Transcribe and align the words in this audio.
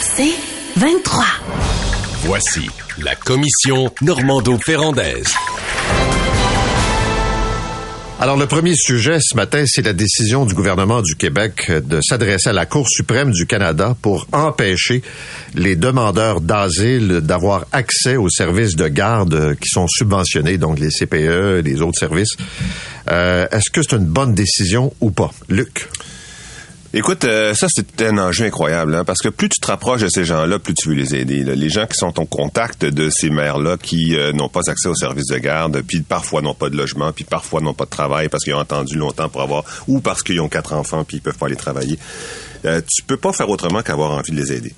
C'est 0.00 0.34
23. 0.76 1.24
Voici 2.24 2.68
la 3.02 3.14
commission 3.14 3.92
Normando-Ferrandaise. 4.02 5.32
Alors, 8.20 8.36
le 8.36 8.46
premier 8.46 8.74
sujet 8.76 9.18
ce 9.20 9.36
matin, 9.36 9.64
c'est 9.66 9.82
la 9.84 9.92
décision 9.92 10.46
du 10.46 10.54
gouvernement 10.54 11.02
du 11.02 11.16
Québec 11.16 11.70
de 11.70 12.00
s'adresser 12.00 12.48
à 12.50 12.52
la 12.52 12.64
Cour 12.64 12.88
suprême 12.88 13.32
du 13.32 13.44
Canada 13.44 13.96
pour 14.00 14.26
empêcher 14.32 15.02
les 15.54 15.74
demandeurs 15.76 16.40
d'asile 16.40 17.20
d'avoir 17.22 17.66
accès 17.72 18.16
aux 18.16 18.30
services 18.30 18.76
de 18.76 18.86
garde 18.88 19.56
qui 19.60 19.68
sont 19.68 19.88
subventionnés, 19.88 20.56
donc 20.58 20.78
les 20.78 20.90
CPE, 20.90 21.60
les 21.64 21.82
autres 21.82 21.98
services. 21.98 22.36
Euh, 23.10 23.46
Est-ce 23.50 23.68
que 23.70 23.82
c'est 23.82 23.96
une 23.96 24.06
bonne 24.06 24.32
décision 24.32 24.94
ou 25.00 25.10
pas? 25.10 25.32
Luc? 25.48 25.88
Écoute, 26.96 27.24
euh, 27.24 27.54
ça 27.54 27.66
c'est 27.68 28.02
un 28.02 28.18
enjeu 28.18 28.44
incroyable, 28.44 28.94
hein, 28.94 29.04
parce 29.04 29.18
que 29.20 29.28
plus 29.28 29.48
tu 29.48 29.58
te 29.60 29.66
rapproches 29.66 30.02
de 30.02 30.08
ces 30.08 30.24
gens-là, 30.24 30.60
plus 30.60 30.74
tu 30.74 30.88
veux 30.90 30.94
les 30.94 31.16
aider. 31.16 31.42
là. 31.42 31.56
Les 31.56 31.68
gens 31.68 31.86
qui 31.86 31.96
sont 31.96 32.20
en 32.20 32.24
contact 32.24 32.84
de 32.84 33.10
ces 33.10 33.30
mères-là, 33.30 33.76
qui 33.76 34.14
euh, 34.16 34.32
n'ont 34.32 34.48
pas 34.48 34.60
accès 34.68 34.88
aux 34.88 34.94
services 34.94 35.26
de 35.26 35.38
garde, 35.38 35.82
puis 35.82 36.02
parfois 36.02 36.40
n'ont 36.40 36.54
pas 36.54 36.70
de 36.70 36.76
logement, 36.76 37.10
puis 37.12 37.24
parfois 37.24 37.60
n'ont 37.60 37.74
pas 37.74 37.84
de 37.86 37.90
travail 37.90 38.28
parce 38.28 38.44
qu'ils 38.44 38.54
ont 38.54 38.60
attendu 38.60 38.96
longtemps 38.96 39.28
pour 39.28 39.42
avoir, 39.42 39.64
ou 39.88 40.00
parce 40.00 40.22
qu'ils 40.22 40.40
ont 40.40 40.48
quatre 40.48 40.72
enfants 40.72 41.02
puis 41.02 41.16
ils 41.16 41.20
peuvent 41.20 41.36
pas 41.36 41.46
aller 41.46 41.56
travailler. 41.56 41.98
Euh, 42.64 42.80
tu 42.88 43.02
peux 43.02 43.16
pas 43.16 43.32
faire 43.32 43.48
autrement 43.50 43.82
qu'avoir 43.82 44.12
envie 44.12 44.30
de 44.30 44.36
les 44.36 44.52
aider. 44.52 44.72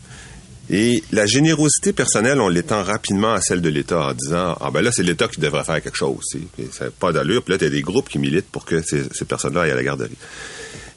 Et 0.70 1.02
la 1.12 1.26
générosité 1.26 1.92
personnelle, 1.92 2.40
on 2.40 2.48
l'étend 2.48 2.82
rapidement 2.82 3.34
à 3.34 3.40
celle 3.42 3.60
de 3.60 3.68
l'État 3.68 4.00
en 4.00 4.12
disant 4.14 4.56
ah 4.60 4.70
ben 4.72 4.80
là 4.80 4.90
c'est 4.90 5.04
l'État 5.04 5.28
qui 5.28 5.38
devrait 5.38 5.62
faire 5.64 5.80
quelque 5.82 5.96
chose. 5.98 6.18
c'est- 6.24 6.72
Ça 6.72 6.86
n'a 6.86 6.90
pas 6.90 7.12
d'allure. 7.12 7.42
Puis 7.44 7.52
là, 7.52 7.58
tu 7.58 7.68
des 7.70 7.82
groupes 7.82 8.08
qui 8.08 8.18
militent 8.18 8.50
pour 8.50 8.64
que 8.64 8.80
ces, 8.82 9.04
ces 9.12 9.24
personnes-là 9.26 9.60
aillent 9.62 9.70
à 9.70 9.76
la 9.76 9.84
garderie. 9.84 10.16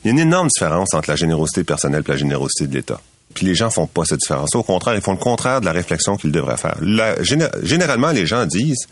Il 0.04 0.08
y 0.08 0.10
a 0.10 0.12
une 0.12 0.20
énorme 0.20 0.48
différence 0.48 0.94
entre 0.94 1.10
la 1.10 1.16
générosité 1.16 1.64
personnelle 1.64 2.04
et 2.08 2.12
la 2.12 2.18
générosité 2.18 2.68
de 2.68 2.74
l'État. 2.74 3.02
Puis 3.34 3.46
les 3.46 3.56
gens 3.56 3.70
font 3.70 3.88
pas 3.88 4.06
cette 4.06 4.20
différence. 4.20 4.56
Au 4.56 4.64
contraire, 4.64 4.96
ils 4.96 5.02
font 5.02 5.12
le 5.12 5.18
contraire 5.18 5.62
de 5.62 5.66
la 5.66 5.72
réflexion 5.72 6.18
qu'ils 6.18 6.32
devraient 6.32 6.58
faire. 6.58 6.78
Généralement, 7.64 8.12
les 8.12 8.26
gens 8.26 8.46
disent 8.46 8.88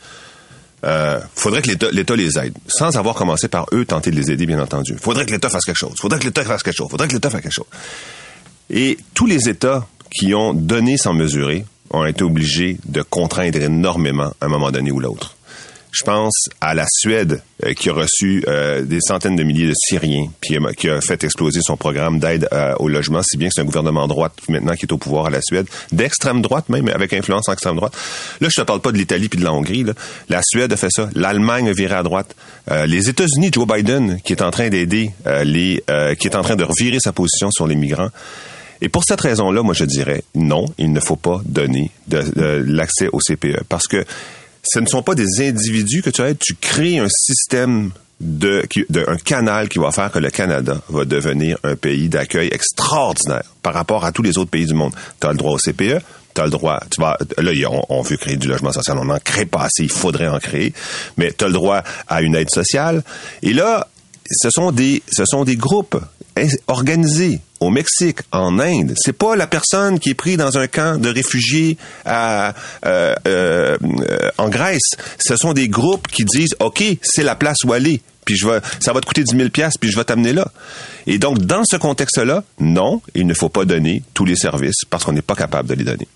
euh, 0.85 1.19
faudrait 1.33 1.63
que 1.63 1.69
l'État 1.69 1.89
l'État 1.91 2.15
les 2.15 2.37
aide, 2.37 2.53
sans 2.67 2.97
avoir 2.97 3.15
commencé 3.15 3.47
par 3.47 3.65
eux 3.73 3.83
tenter 3.83 4.11
de 4.11 4.15
les 4.15 4.29
aider, 4.31 4.45
bien 4.45 4.59
entendu. 4.59 4.95
Faudrait 5.01 5.25
que 5.25 5.31
l'État 5.31 5.49
fasse 5.49 5.65
quelque 5.65 5.77
chose. 5.77 5.95
Faudrait 5.99 6.19
que 6.19 6.25
l'État 6.25 6.43
fasse 6.43 6.61
quelque 6.61 6.77
chose. 6.77 6.89
Faudrait 6.89 7.07
que 7.07 7.13
l'État 7.13 7.29
fasse 7.29 7.41
quelque 7.41 7.53
chose. 7.53 7.65
Et 8.69 8.97
tous 9.13 9.25
les 9.25 9.49
États 9.49 9.87
qui 10.11 10.35
ont 10.35 10.53
donné 10.53 10.97
sans 10.97 11.13
mesurer 11.13 11.65
ont 11.89 12.05
été 12.05 12.23
obligés 12.23 12.77
de 12.85 13.01
contraindre 13.01 13.57
énormément 13.57 14.33
à 14.39 14.45
un 14.45 14.49
moment 14.49 14.71
donné 14.71 14.91
ou 14.91 14.99
l'autre. 14.99 15.36
Je 15.99 16.03
pense 16.03 16.49
à 16.61 16.75
la 16.75 16.85
Suède 16.87 17.41
euh, 17.65 17.73
qui 17.73 17.89
a 17.89 17.93
reçu 17.93 18.43
euh, 18.47 18.83
des 18.83 18.99
centaines 19.01 19.35
de 19.35 19.41
milliers 19.41 19.67
de 19.67 19.73
Syriens, 19.75 20.27
puis 20.41 20.55
qui 20.77 20.89
a 20.89 21.01
fait 21.01 21.23
exploser 21.23 21.61
son 21.63 21.75
programme 21.75 22.19
d'aide 22.19 22.47
euh, 22.53 22.75
au 22.77 22.87
logement, 22.87 23.21
si 23.23 23.35
bien 23.35 23.47
que 23.47 23.53
c'est 23.55 23.61
un 23.61 23.65
gouvernement 23.65 24.07
droite 24.07 24.33
maintenant 24.47 24.73
qui 24.73 24.85
est 24.85 24.91
au 24.91 24.97
pouvoir 24.97 25.25
à 25.25 25.29
la 25.31 25.41
Suède, 25.41 25.65
d'extrême 25.91 26.43
droite 26.43 26.69
même, 26.69 26.87
avec 26.89 27.13
influence 27.13 27.49
en 27.49 27.53
extrême 27.53 27.77
droite. 27.77 27.97
Là, 28.41 28.49
je 28.51 28.61
te 28.61 28.65
parle 28.65 28.81
pas 28.81 28.91
de 28.91 28.97
l'Italie 28.97 29.27
puis 29.27 29.39
de 29.39 29.43
la 29.43 29.53
Hongrie. 29.53 29.85
là. 29.85 29.93
La 30.29 30.41
Suède 30.43 30.71
a 30.71 30.77
fait 30.77 30.91
ça, 30.91 31.09
l'Allemagne 31.15 31.67
a 31.69 31.73
viré 31.73 31.95
à 31.95 32.03
droite, 32.03 32.35
les 32.85 33.09
États-Unis, 33.09 33.49
Joe 33.51 33.65
Biden, 33.65 34.19
qui 34.23 34.33
est 34.33 34.43
en 34.43 34.51
train 34.51 34.69
d'aider 34.69 35.11
les, 35.45 35.83
qui 36.19 36.27
est 36.27 36.35
en 36.35 36.41
train 36.41 36.55
de 36.55 36.63
revirer 36.63 36.99
sa 36.99 37.11
position 37.11 37.49
sur 37.49 37.65
les 37.65 37.75
migrants. 37.75 38.09
Et 38.81 38.89
pour 38.89 39.03
cette 39.03 39.21
raison-là, 39.21 39.63
moi, 39.63 39.73
je 39.73 39.85
dirais 39.85 40.23
non, 40.35 40.65
il 40.77 40.91
ne 40.91 40.99
faut 40.99 41.15
pas 41.15 41.41
donner 41.45 41.89
de 42.07 42.21
l'accès 42.65 43.07
au 43.11 43.19
CPE 43.19 43.63
parce 43.67 43.87
que 43.87 44.05
ce 44.69 44.79
ne 44.79 44.85
sont 44.85 45.03
pas 45.03 45.15
des 45.15 45.47
individus 45.47 46.01
que 46.01 46.09
tu 46.09 46.21
aides, 46.21 46.37
tu 46.39 46.55
crées 46.55 46.99
un 46.99 47.07
système 47.09 47.91
de, 48.19 48.65
canal 49.23 49.69
qui 49.69 49.79
va 49.79 49.91
faire 49.91 50.11
que 50.11 50.19
le 50.19 50.29
Canada 50.29 50.81
va 50.89 51.05
devenir 51.05 51.57
un 51.63 51.75
pays 51.75 52.09
d'accueil 52.09 52.49
extraordinaire 52.51 53.43
par 53.61 53.73
rapport 53.73 54.05
à 54.05 54.11
tous 54.11 54.23
les 54.23 54.37
autres 54.37 54.49
pays 54.49 54.65
du 54.65 54.73
monde. 54.73 54.93
Tu 55.19 55.27
as 55.27 55.31
le 55.31 55.37
droit 55.37 55.53
au 55.53 55.57
CPE, 55.57 56.01
tu 56.33 56.41
as 56.41 56.45
le 56.45 56.49
droit, 56.49 56.79
tu 56.89 56.99
vas, 56.99 57.17
là, 57.37 57.51
on, 57.89 58.01
veut 58.01 58.17
créer 58.17 58.37
du 58.37 58.47
logement 58.47 58.71
social, 58.71 58.97
on 58.97 59.05
n'en 59.05 59.19
crée 59.19 59.45
pas 59.45 59.63
assez, 59.63 59.83
il 59.83 59.91
faudrait 59.91 60.27
en 60.27 60.39
créer, 60.39 60.73
mais 61.17 61.31
tu 61.31 61.45
as 61.45 61.47
le 61.47 61.53
droit 61.53 61.83
à 62.07 62.21
une 62.21 62.35
aide 62.35 62.49
sociale. 62.49 63.03
Et 63.43 63.53
là, 63.53 63.87
ce 64.29 64.49
sont 64.49 64.71
des, 64.71 65.03
ce 65.11 65.23
sont 65.25 65.43
des 65.43 65.55
groupes 65.55 65.99
organisés 66.67 67.39
au 67.59 67.69
Mexique, 67.69 68.19
en 68.31 68.59
Inde. 68.59 68.93
C'est 68.97 69.13
pas 69.13 69.35
la 69.35 69.47
personne 69.47 69.99
qui 69.99 70.11
est 70.11 70.15
prise 70.15 70.37
dans 70.37 70.57
un 70.57 70.67
camp 70.67 70.99
de 70.99 71.09
réfugiés 71.09 71.77
à, 72.05 72.53
euh, 72.85 73.15
euh, 73.27 73.77
en 74.37 74.49
Grèce. 74.49 74.91
Ce 75.19 75.35
sont 75.35 75.53
des 75.53 75.67
groupes 75.67 76.07
qui 76.07 76.23
disent, 76.25 76.55
OK, 76.59 76.83
c'est 77.01 77.23
la 77.23 77.35
place 77.35 77.57
où 77.65 77.73
aller. 77.73 78.01
Puis 78.25 78.35
je 78.35 78.45
vais, 78.45 78.59
ça 78.81 78.91
va 78.91 78.99
te 78.99 79.05
coûter 79.05 79.23
10 79.23 79.37
000 79.37 79.49
piastres, 79.49 79.79
puis 79.79 79.89
je 79.89 79.95
vais 79.95 80.03
t'amener 80.03 80.33
là. 80.33 80.51
Et 81.05 81.17
donc, 81.17 81.39
dans 81.39 81.63
ce 81.63 81.77
contexte-là, 81.77 82.43
non, 82.59 83.01
il 83.15 83.25
ne 83.25 83.33
faut 83.33 83.49
pas 83.49 83.63
donner 83.63 84.03
tous 84.13 84.25
les 84.25 84.35
services 84.35 84.83
parce 84.89 85.05
qu'on 85.05 85.13
n'est 85.13 85.21
pas 85.21 85.35
capable 85.35 85.69
de 85.69 85.75
les 85.75 85.85
donner. 85.85 86.07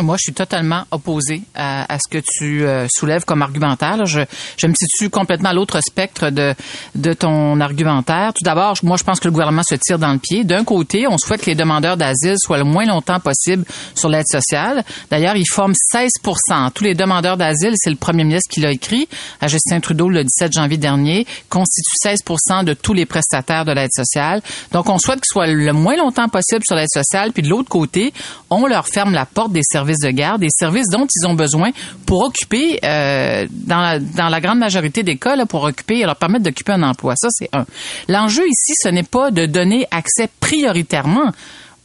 Moi, 0.00 0.16
je 0.18 0.24
suis 0.24 0.32
totalement 0.32 0.84
opposée 0.90 1.42
à, 1.54 1.92
à 1.92 1.98
ce 1.98 2.08
que 2.10 2.18
tu 2.18 2.64
euh, 2.66 2.86
soulèves 2.90 3.24
comme 3.24 3.42
argumentaire. 3.42 4.04
Je, 4.06 4.20
je 4.56 4.66
me 4.66 4.74
situe 4.74 5.08
complètement 5.08 5.50
à 5.50 5.52
l'autre 5.52 5.80
spectre 5.80 6.30
de, 6.30 6.54
de 6.96 7.12
ton 7.12 7.60
argumentaire. 7.60 8.32
Tout 8.34 8.42
d'abord, 8.42 8.74
moi, 8.82 8.96
je 8.96 9.04
pense 9.04 9.20
que 9.20 9.28
le 9.28 9.32
gouvernement 9.32 9.62
se 9.62 9.76
tire 9.76 10.00
dans 10.00 10.12
le 10.12 10.18
pied. 10.18 10.42
D'un 10.42 10.64
côté, 10.64 11.06
on 11.06 11.16
souhaite 11.16 11.42
que 11.42 11.50
les 11.50 11.54
demandeurs 11.54 11.96
d'asile 11.96 12.34
soient 12.38 12.58
le 12.58 12.64
moins 12.64 12.86
longtemps 12.86 13.20
possible 13.20 13.64
sur 13.94 14.08
l'aide 14.08 14.26
sociale. 14.28 14.82
D'ailleurs, 15.10 15.36
ils 15.36 15.48
forment 15.48 15.74
16% 15.94 16.72
Tous 16.72 16.84
les 16.84 16.94
demandeurs 16.94 17.36
d'asile, 17.36 17.74
c'est 17.76 17.90
le 17.90 17.96
premier 17.96 18.24
ministre 18.24 18.50
qui 18.52 18.60
l'a 18.60 18.72
écrit 18.72 19.08
à 19.40 19.46
Justin 19.46 19.78
Trudeau 19.78 20.08
le 20.08 20.24
17 20.24 20.52
janvier 20.54 20.78
dernier, 20.78 21.24
constituent 21.48 21.98
16 22.02 22.18
de 22.64 22.74
tous 22.74 22.94
les 22.94 23.06
prestataires 23.06 23.64
de 23.64 23.72
l'aide 23.72 23.92
sociale. 23.94 24.42
Donc, 24.72 24.88
on 24.88 24.98
souhaite 24.98 25.20
qu'ils 25.20 25.32
soient 25.32 25.46
le 25.46 25.72
moins 25.72 25.96
longtemps 25.96 26.28
possible 26.28 26.62
sur 26.66 26.74
l'aide 26.74 26.90
sociale. 26.92 27.32
Puis 27.32 27.44
de 27.44 27.48
l'autre 27.48 27.68
côté, 27.68 28.12
on 28.50 28.66
leur 28.66 28.88
ferme 28.88 29.12
la 29.12 29.26
porte 29.26 29.52
des 29.52 29.62
services 29.74 30.00
de 30.00 30.10
garde, 30.10 30.40
des 30.40 30.48
services 30.50 30.88
dont 30.90 31.06
ils 31.14 31.26
ont 31.26 31.34
besoin 31.34 31.70
pour 32.06 32.22
occuper, 32.22 32.78
euh, 32.84 33.46
dans, 33.50 34.00
la, 34.30 34.40
grande 34.40 34.58
majorité 34.58 35.02
des 35.02 35.16
cas, 35.16 35.34
pour 35.46 35.64
occuper, 35.64 36.04
leur 36.04 36.16
permettre 36.16 36.44
d'occuper 36.44 36.72
un 36.72 36.82
emploi. 36.82 37.14
Ça, 37.16 37.28
c'est 37.30 37.48
un. 37.52 37.66
L'enjeu 38.08 38.46
ici, 38.46 38.74
ce 38.82 38.88
n'est 38.88 39.02
pas 39.02 39.30
de 39.30 39.46
donner 39.46 39.86
accès 39.90 40.28
prioritairement 40.40 41.32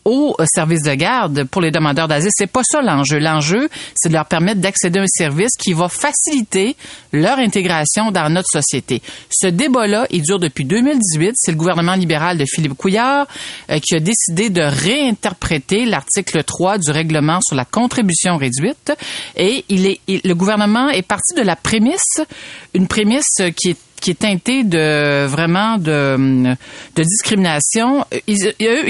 aux 0.10 0.36
euh, 0.40 0.46
services 0.54 0.82
de 0.82 0.94
garde 0.96 1.44
pour 1.46 1.62
les 1.62 1.72
demandeurs 1.72 2.08
d'asile. 2.08 2.32
C'est 2.34 2.52
pas 2.52 2.64
ça 2.64 2.82
l'enjeu. 2.82 3.20
L'enjeu, 3.20 3.70
c'est 3.96 4.10
de 4.10 4.14
leur 4.14 4.26
permettre 4.26 4.60
d'accéder 4.60 5.00
à 5.00 5.04
un 5.04 5.08
service 5.08 5.52
qui 5.58 5.74
va 5.74 5.88
faciliter 5.88 6.76
leur 7.14 7.38
intégration 7.38 8.12
dans 8.12 8.30
notre 8.30 8.50
société. 8.52 9.02
Ce 9.30 9.48
débat-là, 9.48 10.08
il 10.10 10.24
dure 10.24 10.40
depuis 10.40 10.66
2018. 10.66 11.34
C'est 11.36 11.52
le 11.52 11.58
gouvernement 11.58 11.94
libéral 11.94 12.38
de 12.38 12.46
Philippe 12.46 12.74
Couillard 12.74 13.28
euh, 13.70 13.80
qui 13.80 13.96
a 13.96 14.00
décidé 14.00 14.50
de 14.50 14.62
réinterpréter 14.62 15.86
l'article 15.86 16.44
3 16.44 16.80
du 16.80 16.92
règlement 16.92 17.40
sur 17.42 17.56
la 17.56 17.66
contribution 17.66 18.38
réduite. 18.38 18.92
Et 19.36 19.64
le 19.70 20.34
gouvernement 20.34 20.90
est 20.90 21.04
parti 21.04 21.36
de 21.36 21.42
la 21.42 21.56
prémisse, 21.56 22.22
une 22.74 22.88
prémisse 22.88 23.42
qui 23.56 23.70
est 23.70 23.78
qui 24.00 24.12
est 24.12 24.20
teinté 24.20 24.64
de 24.64 25.26
vraiment 25.26 25.78
de, 25.78 26.56
de 26.96 27.04
discrimination. 27.04 28.06
Ils, 28.28 28.54
eux, 28.62 28.88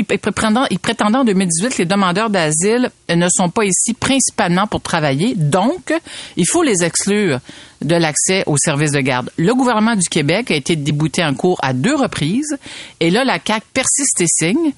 en 1.19 1.23
2018 1.23 1.69
que 1.69 1.77
les 1.79 1.85
demandeurs 1.85 2.29
d'asile 2.29 2.91
ne 3.13 3.27
sont 3.29 3.49
pas 3.49 3.65
ici 3.65 3.93
principalement 3.93 4.67
pour 4.67 4.81
travailler, 4.81 5.35
donc 5.35 5.93
il 6.37 6.45
faut 6.47 6.63
les 6.63 6.83
exclure 6.83 7.39
de 7.81 7.95
l'accès 7.95 8.43
aux 8.45 8.57
services 8.57 8.91
de 8.91 8.99
garde. 8.99 9.31
Le 9.37 9.53
gouvernement 9.53 9.95
du 9.95 10.07
Québec 10.09 10.51
a 10.51 10.55
été 10.55 10.75
débouté 10.75 11.23
en 11.23 11.33
cours 11.33 11.57
à 11.61 11.73
deux 11.73 11.95
reprises, 11.95 12.57
et 12.99 13.09
là, 13.09 13.23
la 13.23 13.39
CAQ 13.45 13.65
persiste 13.73 14.21
et 14.21 14.27
signe 14.27 14.73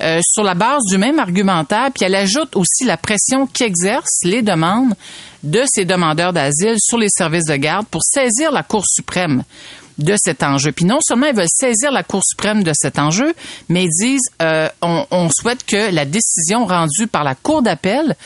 euh, 0.00 0.20
sur 0.22 0.42
la 0.42 0.54
base 0.54 0.82
du 0.90 0.98
même 0.98 1.18
argumentaire, 1.18 1.90
puis 1.94 2.04
elle 2.04 2.14
ajoute 2.14 2.54
aussi 2.56 2.84
la 2.84 2.96
pression 2.96 3.46
qu'exercent 3.46 4.24
les 4.24 4.42
demandes 4.42 4.94
de 5.42 5.62
ces 5.66 5.84
demandeurs 5.84 6.32
d'asile 6.32 6.76
sur 6.78 6.98
les 6.98 7.08
services 7.08 7.46
de 7.46 7.56
garde 7.56 7.86
pour 7.86 8.02
saisir 8.02 8.52
la 8.52 8.62
Cour 8.62 8.84
suprême 8.86 9.44
de 9.98 10.14
cet 10.16 10.42
enjeu. 10.42 10.72
Puis 10.72 10.84
non 10.84 10.98
seulement 11.00 11.26
ils 11.26 11.36
veulent 11.36 11.46
saisir 11.48 11.90
la 11.90 12.02
Cour 12.02 12.22
suprême 12.24 12.62
de 12.62 12.72
cet 12.74 12.98
enjeu, 12.98 13.34
mais 13.68 13.84
ils 13.84 13.90
disent 13.90 14.30
euh, 14.40 14.68
on, 14.80 15.28
souhaite 15.30 15.64
que 15.64 15.92
la 15.92 16.04
décision 16.04 16.64
rendue 16.66 17.06
par 17.06 17.24
la 17.24 17.34
Cour 17.34 17.62
d'appel 17.62 18.16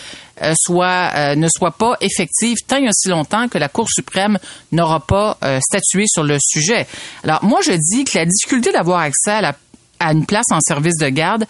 euh, 0.43 0.53
soit 0.57 1.11
euh, 1.15 1.35
ne 1.35 1.49
soit 1.49 1.73
pas 1.73 1.97
effective 2.01 2.59
tant 2.67 2.77
et 2.77 2.89
aussi 2.89 3.09
longtemps 3.09 3.49
que 3.49 3.59
la 3.59 3.69
Cour 3.69 3.89
suprême 3.91 4.39
n'aura 4.73 5.01
pas 5.01 5.39
statué 5.61 6.05
sur 6.07 6.23
le 6.23 6.37
sujet. 6.41 6.87
Alors 7.25 7.43
moi 7.45 7.61
je 7.65 7.73
dis 7.73 8.05
que 8.05 8.19
la 8.19 8.27
difficulté 8.27 8.73
d'avoir 8.73 9.01
accès 9.01 9.41
à 9.99 10.13
une 10.13 10.27
place 10.27 10.47
en 10.53 10.61
service 10.61 10.99
de 10.99 11.09
garde 11.09 11.47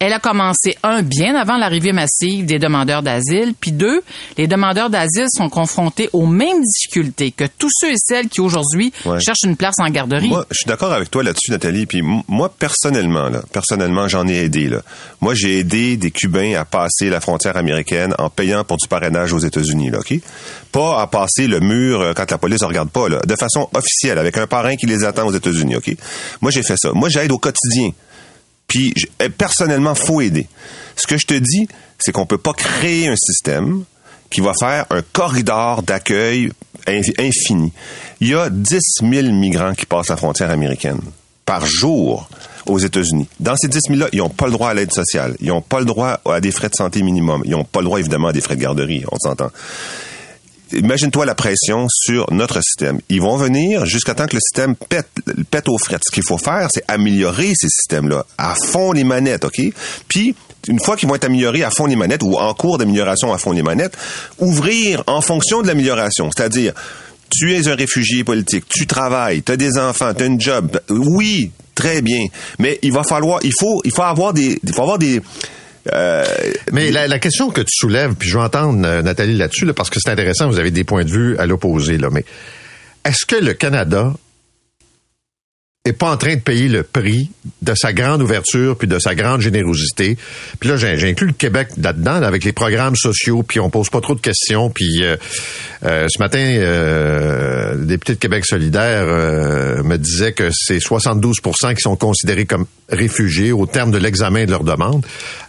elle 0.00 0.14
a 0.14 0.18
commencé, 0.18 0.76
un, 0.82 1.02
bien 1.02 1.34
avant 1.36 1.58
l'arrivée 1.58 1.92
massive 1.92 2.46
des 2.46 2.58
demandeurs 2.58 3.02
d'asile, 3.02 3.52
puis 3.60 3.70
deux, 3.70 4.02
les 4.38 4.46
demandeurs 4.48 4.88
d'asile 4.88 5.26
sont 5.28 5.48
confrontés 5.50 6.08
aux 6.14 6.26
mêmes 6.26 6.62
difficultés 6.62 7.30
que 7.32 7.44
tous 7.58 7.68
ceux 7.70 7.90
et 7.92 7.96
celles 7.98 8.28
qui 8.28 8.40
aujourd'hui 8.40 8.92
Ouais. 9.04 9.20
cherchent 9.20 9.44
une 9.44 9.56
place 9.56 9.74
en 9.78 9.88
garderie. 9.90 10.28
Moi, 10.28 10.46
je 10.50 10.56
suis 10.56 10.66
d'accord 10.66 10.92
avec 10.92 11.10
toi 11.10 11.22
là-dessus, 11.22 11.50
Nathalie. 11.50 11.84
Puis 11.84 12.02
moi, 12.02 12.48
personnellement, 12.58 13.28
là, 13.28 13.42
personnellement, 13.52 14.08
j'en 14.08 14.26
ai 14.26 14.36
aidé. 14.44 14.68
Là. 14.68 14.80
Moi, 15.20 15.34
j'ai 15.34 15.58
aidé 15.58 15.96
des 15.98 16.10
Cubains 16.10 16.54
à 16.58 16.64
passer 16.64 17.10
la 17.10 17.20
frontière 17.20 17.56
américaine 17.58 18.14
en 18.18 18.30
payant 18.30 18.64
pour 18.64 18.78
du 18.78 18.88
parrainage 18.88 19.32
aux 19.34 19.38
États-Unis, 19.38 19.90
là, 19.90 19.98
ok? 19.98 20.14
Pas 20.72 21.02
à 21.02 21.06
passer 21.08 21.46
le 21.46 21.60
mur 21.60 22.00
euh, 22.00 22.12
quand 22.14 22.30
la 22.30 22.38
police 22.38 22.62
ne 22.62 22.66
regarde 22.66 22.90
pas, 22.90 23.08
là, 23.08 23.20
de 23.26 23.36
façon 23.36 23.68
officielle, 23.74 24.18
avec 24.18 24.38
un 24.38 24.46
parrain 24.46 24.76
qui 24.76 24.86
les 24.86 25.04
attend 25.04 25.26
aux 25.26 25.32
États-Unis, 25.34 25.76
ok? 25.76 25.94
Moi, 26.40 26.50
j'ai 26.50 26.62
fait 26.62 26.76
ça. 26.78 26.90
Moi, 26.94 27.08
j'aide 27.10 27.32
au 27.32 27.38
quotidien. 27.38 27.90
Puis 28.70 28.94
eh, 29.18 29.28
personnellement, 29.28 29.94
faut 29.94 30.20
aider. 30.22 30.46
Ce 30.96 31.06
que 31.06 31.18
je 31.18 31.26
te 31.26 31.34
dis, 31.34 31.68
c'est 31.98 32.12
qu'on 32.12 32.24
peut 32.24 32.38
pas 32.38 32.52
créer 32.54 33.08
un 33.08 33.16
système 33.16 33.82
qui 34.30 34.40
va 34.40 34.52
faire 34.58 34.86
un 34.90 35.02
corridor 35.12 35.82
d'accueil 35.82 36.50
infi- 36.86 37.14
infini. 37.20 37.72
Il 38.20 38.28
y 38.28 38.34
a 38.34 38.48
10 38.48 38.78
000 39.02 39.32
migrants 39.32 39.74
qui 39.74 39.86
passent 39.86 40.08
la 40.08 40.16
frontière 40.16 40.50
américaine 40.50 41.00
par 41.44 41.66
jour 41.66 42.30
aux 42.66 42.78
États-Unis. 42.78 43.26
Dans 43.40 43.56
ces 43.56 43.66
10 43.66 43.80
000-là, 43.90 44.08
ils 44.12 44.18
n'ont 44.20 44.28
pas 44.28 44.46
le 44.46 44.52
droit 44.52 44.70
à 44.70 44.74
l'aide 44.74 44.92
sociale. 44.92 45.34
Ils 45.40 45.48
n'ont 45.48 45.62
pas 45.62 45.80
le 45.80 45.84
droit 45.86 46.20
à 46.24 46.40
des 46.40 46.52
frais 46.52 46.68
de 46.68 46.74
santé 46.76 47.02
minimum. 47.02 47.42
Ils 47.44 47.50
n'ont 47.52 47.64
pas 47.64 47.80
le 47.80 47.86
droit, 47.86 47.98
évidemment, 47.98 48.28
à 48.28 48.32
des 48.32 48.40
frais 48.40 48.54
de 48.54 48.60
garderie. 48.62 49.02
On 49.10 49.18
s'entend. 49.18 49.50
Imagine-toi 50.72 51.26
la 51.26 51.34
pression 51.34 51.86
sur 51.88 52.32
notre 52.32 52.60
système. 52.62 53.00
Ils 53.08 53.20
vont 53.20 53.36
venir 53.36 53.86
jusqu'à 53.86 54.14
temps 54.14 54.26
que 54.26 54.36
le 54.36 54.40
système 54.40 54.76
pète, 54.76 55.08
pète 55.50 55.68
aux 55.68 55.78
frettes. 55.78 56.02
Ce 56.06 56.12
qu'il 56.12 56.22
faut 56.22 56.38
faire, 56.38 56.68
c'est 56.72 56.84
améliorer 56.88 57.52
ces 57.54 57.68
systèmes-là 57.68 58.24
à 58.38 58.54
fond 58.54 58.92
les 58.92 59.04
manettes, 59.04 59.44
OK? 59.44 59.60
Puis, 60.08 60.34
une 60.68 60.80
fois 60.80 60.96
qu'ils 60.96 61.08
vont 61.08 61.14
être 61.14 61.24
améliorés 61.24 61.64
à 61.64 61.70
fond 61.70 61.86
les 61.86 61.96
manettes 61.96 62.22
ou 62.22 62.36
en 62.36 62.54
cours 62.54 62.78
d'amélioration 62.78 63.32
à 63.32 63.38
fond 63.38 63.52
les 63.52 63.62
manettes, 63.62 63.96
ouvrir 64.38 65.02
en 65.06 65.20
fonction 65.20 65.62
de 65.62 65.66
l'amélioration. 65.66 66.30
C'est-à-dire, 66.34 66.72
tu 67.30 67.54
es 67.54 67.68
un 67.68 67.74
réfugié 67.74 68.24
politique, 68.24 68.64
tu 68.68 68.86
travailles, 68.86 69.42
tu 69.42 69.52
as 69.52 69.56
des 69.56 69.78
enfants, 69.78 70.12
tu 70.14 70.24
as 70.24 70.26
un 70.26 70.38
job. 70.38 70.80
Oui, 70.90 71.50
très 71.74 72.02
bien. 72.02 72.26
Mais 72.58 72.78
il 72.82 72.92
va 72.92 73.02
falloir, 73.02 73.40
il 73.42 73.52
faut, 73.58 73.80
il 73.84 73.92
faut 73.92 74.02
avoir 74.02 74.32
des, 74.32 74.58
il 74.62 74.74
faut 74.74 74.82
avoir 74.82 74.98
des, 74.98 75.22
euh, 75.92 76.24
Mais 76.72 76.90
la, 76.90 77.08
la 77.08 77.18
question 77.18 77.50
que 77.50 77.60
tu 77.60 77.72
soulèves, 77.72 78.14
puis 78.14 78.28
je 78.28 78.36
vais 78.36 78.44
entendre 78.44 78.86
euh, 78.86 79.02
Nathalie 79.02 79.36
là-dessus, 79.36 79.64
là, 79.64 79.72
parce 79.72 79.90
que 79.90 79.98
c'est 80.00 80.10
intéressant, 80.10 80.48
vous 80.48 80.58
avez 80.58 80.70
des 80.70 80.84
points 80.84 81.04
de 81.04 81.10
vue 81.10 81.38
à 81.38 81.46
l'opposé, 81.46 81.98
là, 81.98 82.08
mais 82.10 82.24
est-ce 83.04 83.24
que 83.24 83.36
le 83.36 83.54
Canada 83.54 84.12
est 85.90 85.94
pas 85.94 86.10
en 86.10 86.16
train 86.16 86.34
de 86.34 86.40
payer 86.40 86.68
le 86.68 86.82
prix 86.82 87.30
de 87.62 87.74
sa 87.74 87.92
grande 87.92 88.22
ouverture 88.22 88.76
puis 88.76 88.88
de 88.88 88.98
sa 88.98 89.14
grande 89.14 89.40
générosité. 89.40 90.16
Puis 90.58 90.68
là, 90.68 90.76
j'inclus 90.76 91.26
le 91.26 91.32
Québec 91.32 91.68
là-dedans, 91.76 92.20
là, 92.20 92.26
avec 92.26 92.44
les 92.44 92.52
programmes 92.52 92.96
sociaux, 92.96 93.42
puis 93.42 93.60
on 93.60 93.70
pose 93.70 93.90
pas 93.90 94.00
trop 94.00 94.14
de 94.14 94.20
questions. 94.20 94.70
Puis 94.70 95.04
euh, 95.04 95.16
euh, 95.84 96.06
ce 96.10 96.18
matin, 96.18 96.38
euh, 96.38 97.74
le 97.74 97.86
député 97.86 98.14
de 98.14 98.18
Québec 98.18 98.44
solidaire 98.44 99.04
euh, 99.06 99.82
me 99.82 99.96
disait 99.96 100.32
que 100.32 100.50
c'est 100.52 100.78
72% 100.78 101.74
qui 101.74 101.80
sont 101.80 101.96
considérés 101.96 102.44
comme 102.44 102.66
réfugiés 102.90 103.52
au 103.52 103.66
terme 103.66 103.90
de 103.90 103.98
l'examen 103.98 104.44
de 104.44 104.50
leur 104.50 104.64
demande. 104.64 105.06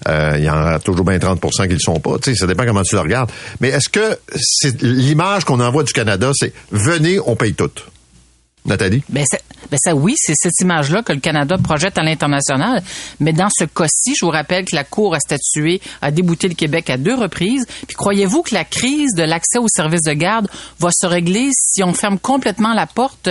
Il 0.07 0.43
y 0.43 0.49
en 0.49 0.65
a 0.65 0.79
toujours 0.79 1.05
bien 1.05 1.17
30% 1.17 1.63
qui 1.63 1.67
ne 1.69 1.73
le 1.73 1.79
sont 1.79 1.99
pas. 1.99 2.17
Ça 2.33 2.47
dépend 2.47 2.65
comment 2.65 2.83
tu 2.83 2.95
le 2.95 3.01
regardes. 3.01 3.31
Mais 3.59 3.69
est-ce 3.69 3.89
que 3.89 4.17
l'image 4.81 5.43
qu'on 5.43 5.59
envoie 5.59 5.83
du 5.83 5.93
Canada, 5.93 6.31
c'est 6.33 6.53
venez, 6.71 7.19
on 7.25 7.35
paye 7.35 7.53
tout? 7.53 7.71
Nathalie? 8.65 9.03
Ben, 9.09 9.25
ben 9.69 9.77
ça, 9.77 9.95
oui, 9.95 10.13
c'est 10.17 10.35
cette 10.35 10.59
image-là 10.61 11.03
que 11.03 11.13
le 11.13 11.19
Canada 11.19 11.57
projette 11.57 11.97
à 11.97 12.03
l'international. 12.03 12.81
Mais 13.19 13.33
dans 13.33 13.49
ce 13.49 13.65
cas-ci, 13.65 14.15
je 14.19 14.25
vous 14.25 14.31
rappelle 14.31 14.65
que 14.65 14.75
la 14.75 14.83
Cour 14.83 15.15
a 15.15 15.19
statué, 15.19 15.81
a 16.01 16.11
débouté 16.11 16.47
le 16.47 16.55
Québec 16.55 16.89
à 16.89 16.97
deux 16.97 17.15
reprises. 17.15 17.65
Puis 17.87 17.95
croyez-vous 17.95 18.41
que 18.41 18.53
la 18.53 18.63
crise 18.63 19.13
de 19.15 19.23
l'accès 19.23 19.59
aux 19.59 19.67
services 19.67 20.03
de 20.03 20.13
garde 20.13 20.47
va 20.79 20.89
se 20.91 21.05
régler 21.05 21.49
si 21.53 21.83
on 21.83 21.93
ferme 21.93 22.19
complètement 22.19 22.73
la 22.73 22.87
porte 22.87 23.29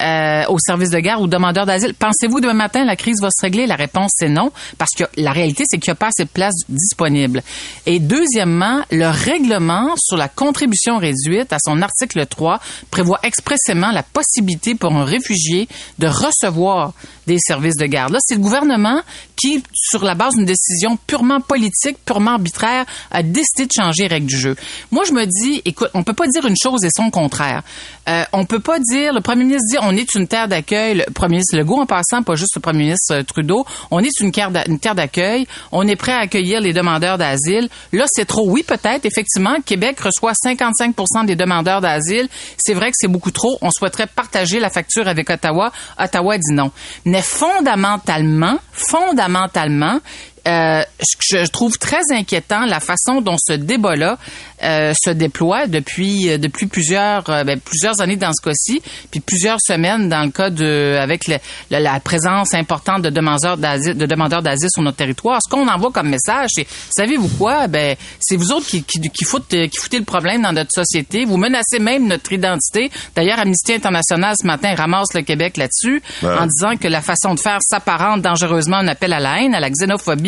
euh, 0.00 0.44
aux 0.48 0.58
services 0.58 0.90
de 0.90 0.98
garde 0.98 1.22
aux 1.22 1.28
demandeurs 1.28 1.66
d'asile? 1.66 1.94
Pensez-vous 1.94 2.40
demain 2.40 2.54
matin 2.54 2.84
la 2.84 2.96
crise 2.96 3.20
va 3.20 3.28
se 3.30 3.40
régler? 3.42 3.66
La 3.66 3.76
réponse 3.76 4.12
c'est 4.16 4.28
non, 4.28 4.50
parce 4.78 4.92
que 4.96 5.04
la 5.16 5.32
réalité 5.32 5.64
c'est 5.66 5.78
qu'il 5.78 5.90
n'y 5.90 5.92
a 5.92 5.96
pas 5.96 6.08
assez 6.08 6.24
de 6.24 6.28
places 6.28 6.62
disponibles. 6.68 7.42
Et 7.86 8.00
deuxièmement, 8.00 8.82
le 8.90 9.08
règlement 9.08 9.94
sur 9.96 10.16
la 10.16 10.28
contribution 10.28 10.98
réduite 10.98 11.52
à 11.52 11.58
son 11.64 11.82
article 11.82 12.26
3 12.26 12.60
prévoit 12.90 13.20
expressément 13.22 13.90
la 13.90 14.02
possibilité 14.02 14.74
pour 14.74 14.92
un 14.92 15.04
réfugié 15.04 15.67
de 15.98 16.06
recevoir 16.06 16.92
des 17.26 17.38
services 17.38 17.76
de 17.76 17.86
garde. 17.86 18.12
Là, 18.12 18.18
c'est 18.22 18.34
le 18.36 18.40
gouvernement 18.40 19.00
qui, 19.36 19.62
sur 19.74 20.02
la 20.04 20.14
base 20.14 20.34
d'une 20.34 20.46
décision 20.46 20.96
purement 21.06 21.40
politique, 21.40 21.98
purement 22.04 22.32
arbitraire, 22.32 22.86
a 23.10 23.22
décidé 23.22 23.66
de 23.66 23.72
changer 23.76 24.02
les 24.04 24.08
règles 24.08 24.26
du 24.26 24.38
jeu. 24.38 24.56
Moi, 24.90 25.04
je 25.06 25.12
me 25.12 25.24
dis, 25.26 25.60
écoute, 25.64 25.90
on 25.94 26.02
peut 26.02 26.14
pas 26.14 26.26
dire 26.26 26.46
une 26.46 26.56
chose 26.60 26.84
et 26.84 26.88
son 26.96 27.10
contraire. 27.10 27.62
Euh, 28.08 28.24
on 28.32 28.46
peut 28.46 28.60
pas 28.60 28.78
dire, 28.80 29.12
le 29.12 29.20
premier 29.20 29.44
ministre 29.44 29.66
dit, 29.70 29.76
on 29.82 29.94
est 29.94 30.14
une 30.14 30.26
terre 30.26 30.48
d'accueil. 30.48 30.94
Le 31.06 31.12
premier 31.12 31.32
ministre 31.32 31.56
Legault, 31.58 31.80
en 31.80 31.86
passant, 31.86 32.22
pas 32.22 32.34
juste 32.34 32.56
le 32.56 32.60
premier 32.62 32.84
ministre 32.84 33.14
euh, 33.14 33.22
Trudeau, 33.22 33.66
on 33.90 34.00
est 34.00 34.20
une, 34.20 34.32
terre 34.32 34.50
d'a- 34.50 34.64
une 34.66 34.78
terre 34.78 34.94
d'accueil. 34.94 35.46
On 35.72 35.86
est 35.86 35.96
prêt 35.96 36.12
à 36.12 36.20
accueillir 36.20 36.60
les 36.60 36.72
demandeurs 36.72 37.18
d'asile. 37.18 37.68
Là, 37.92 38.06
c'est 38.08 38.24
trop. 38.24 38.48
Oui, 38.48 38.62
peut-être, 38.62 39.04
effectivement, 39.04 39.56
Québec 39.64 40.00
reçoit 40.00 40.32
55% 40.32 41.26
des 41.26 41.36
demandeurs 41.36 41.82
d'asile. 41.82 42.28
C'est 42.56 42.72
vrai 42.74 42.86
que 42.88 42.94
c'est 42.96 43.08
beaucoup 43.08 43.30
trop. 43.30 43.58
On 43.60 43.70
souhaiterait 43.70 44.06
partager 44.06 44.58
la 44.60 44.70
facture 44.70 45.06
avec 45.06 45.28
Ottawa. 45.28 45.57
Ottawa 45.98 46.38
dit 46.38 46.54
non. 46.54 46.70
Mais 47.04 47.22
fondamentalement, 47.22 48.58
fondamentalement, 48.72 50.00
euh, 50.46 50.82
je, 51.20 51.44
je 51.44 51.50
trouve 51.50 51.78
très 51.78 52.00
inquiétant 52.12 52.64
la 52.66 52.80
façon 52.80 53.20
dont 53.20 53.36
ce 53.38 53.52
débat-là 53.54 54.18
euh, 54.62 54.92
se 55.04 55.10
déploie 55.10 55.66
depuis 55.66 56.30
euh, 56.30 56.38
depuis 56.38 56.66
plusieurs 56.66 57.28
euh, 57.30 57.44
ben, 57.44 57.58
plusieurs 57.60 58.00
années 58.00 58.16
dans 58.16 58.32
ce 58.32 58.42
cas-ci, 58.44 58.82
puis 59.10 59.20
plusieurs 59.20 59.58
semaines 59.60 60.08
dans 60.08 60.22
le 60.24 60.30
cas 60.30 60.50
de 60.50 60.96
avec 61.00 61.28
le- 61.28 61.38
le- 61.70 61.78
la 61.78 62.00
présence 62.00 62.54
importante 62.54 63.02
de 63.02 63.10
demandeurs 63.10 63.56
d'asile 63.56 63.94
de 63.96 64.06
demandeurs 64.06 64.42
d'asile 64.42 64.68
sur 64.72 64.82
notre 64.82 64.96
territoire. 64.96 65.38
Ce 65.44 65.50
qu'on 65.50 65.68
envoie 65.68 65.90
comme 65.92 66.08
message, 66.08 66.50
c'est 66.54 66.66
savez-vous 66.96 67.28
quoi? 67.38 67.66
Ben 67.68 67.96
c'est 68.20 68.36
vous 68.36 68.52
autres 68.52 68.66
qui 68.66 68.82
qui, 68.82 69.00
qui 69.00 69.24
foutent 69.24 69.48
qui 69.48 69.76
foutez 69.80 69.98
le 69.98 70.04
problème 70.04 70.42
dans 70.42 70.52
notre 70.52 70.72
société. 70.72 71.24
Vous 71.24 71.36
menacez 71.36 71.78
même 71.78 72.06
notre 72.08 72.32
identité. 72.32 72.90
D'ailleurs, 73.14 73.38
Amnesty 73.38 73.74
International 73.74 74.34
ce 74.40 74.46
matin 74.46 74.74
ramasse 74.74 75.14
le 75.14 75.22
Québec 75.22 75.56
là-dessus 75.56 76.02
Ouais. 76.22 76.36
en 76.36 76.46
disant 76.46 76.76
que 76.76 76.88
la 76.88 77.00
façon 77.00 77.34
de 77.34 77.40
faire 77.40 77.58
s'apparente 77.60 78.22
dangereusement 78.22 78.76
un 78.78 78.88
appel 78.88 79.12
à 79.12 79.20
la 79.20 79.40
haine, 79.40 79.54
à 79.54 79.60
la 79.60 79.70
xénophobie, 79.70 80.27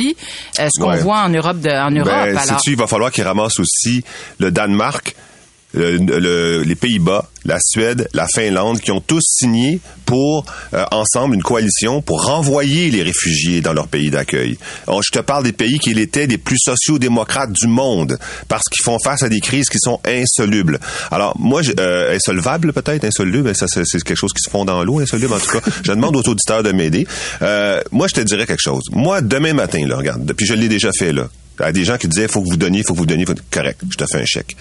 euh, 0.58 0.68
ce 0.72 0.80
qu'on 0.80 0.90
Ouais. 0.90 0.98
voit 0.98 1.20
en 1.20 1.28
Europe 1.28 1.60
de, 1.60 1.70
en 1.70 1.90
Europe. 1.90 2.08
Ben, 2.12 2.36
alors, 2.36 2.60
il 2.66 2.76
va 2.76 2.86
falloir 2.86 3.10
qu'ils 3.12 3.24
ramassent 3.24 3.58
aussi 3.60 4.02
le 4.38 4.50
Danemark, 4.50 5.14
le- 5.74 5.96
le- 5.98 6.62
les 6.62 6.74
Pays-Bas, 6.74 7.28
la 7.44 7.58
Suède, 7.60 8.08
la 8.12 8.26
Finlande, 8.26 8.80
qui 8.80 8.90
ont 8.90 9.00
tous 9.00 9.22
signé 9.24 9.80
pour 10.04 10.44
euh, 10.74 10.84
ensemble 10.90 11.34
une 11.34 11.42
coalition 11.42 12.02
pour 12.02 12.24
renvoyer 12.24 12.90
les 12.90 13.02
réfugiés 13.02 13.60
dans 13.60 13.72
leur 13.72 13.88
pays 13.88 14.10
d'accueil. 14.10 14.58
Alors, 14.86 15.02
Je 15.02 15.10
te 15.10 15.20
parle 15.20 15.44
des 15.44 15.52
pays 15.52 15.78
qui 15.78 15.90
étaient 15.92 16.26
les 16.26 16.38
plus 16.38 16.58
sociaux-démocrates 16.58 17.52
du 17.52 17.66
monde 17.66 18.18
parce 18.48 18.64
qu'ils 18.64 18.84
font 18.84 18.98
face 18.98 19.22
à 19.22 19.28
des 19.28 19.40
crises 19.40 19.68
qui 19.68 19.78
sont 19.78 20.00
insolubles. 20.04 20.78
Alors 21.10 21.34
moi, 21.38 21.62
euh, 21.78 22.14
insolvables 22.14 22.72
peut-être, 22.72 23.04
insolubles, 23.04 23.54
ça 23.54 23.66
c'est 23.68 23.84
quelque 24.02 24.16
chose 24.16 24.32
qui 24.32 24.42
se 24.42 24.50
fond 24.50 24.64
dans 24.64 24.82
l'eau, 24.84 25.00
insoluble 25.00 25.34
en 25.34 25.38
tout 25.38 25.58
cas. 25.58 25.70
Je 25.84 25.92
demande 25.92 26.16
aux 26.16 26.28
auditeurs 26.28 26.62
de 26.62 26.72
m'aider. 26.72 27.06
Euh, 27.42 27.80
moi, 27.92 28.08
je 28.08 28.14
te 28.14 28.20
dirais 28.20 28.46
quelque 28.46 28.62
chose. 28.62 28.84
Moi, 28.92 29.20
demain 29.20 29.54
matin, 29.54 29.86
là, 29.86 29.96
regarde, 29.96 30.24
depuis 30.24 30.46
je 30.46 30.54
l'ai 30.54 30.68
déjà 30.68 30.90
fait 30.96 31.12
là 31.12 31.28
à 31.62 31.72
des 31.72 31.84
gens 31.84 31.96
qui 31.96 32.08
disaient 32.08 32.28
faut 32.28 32.42
que 32.42 32.48
vous 32.48 32.56
donniez, 32.56 32.82
faut 32.82 32.94
que 32.94 32.98
vous 32.98 33.06
donniez, 33.06 33.26
faut... 33.26 33.34
correct, 33.50 33.80
je 33.90 33.96
te 33.96 34.04
fais 34.10 34.18
un 34.20 34.24
chèque. 34.24 34.56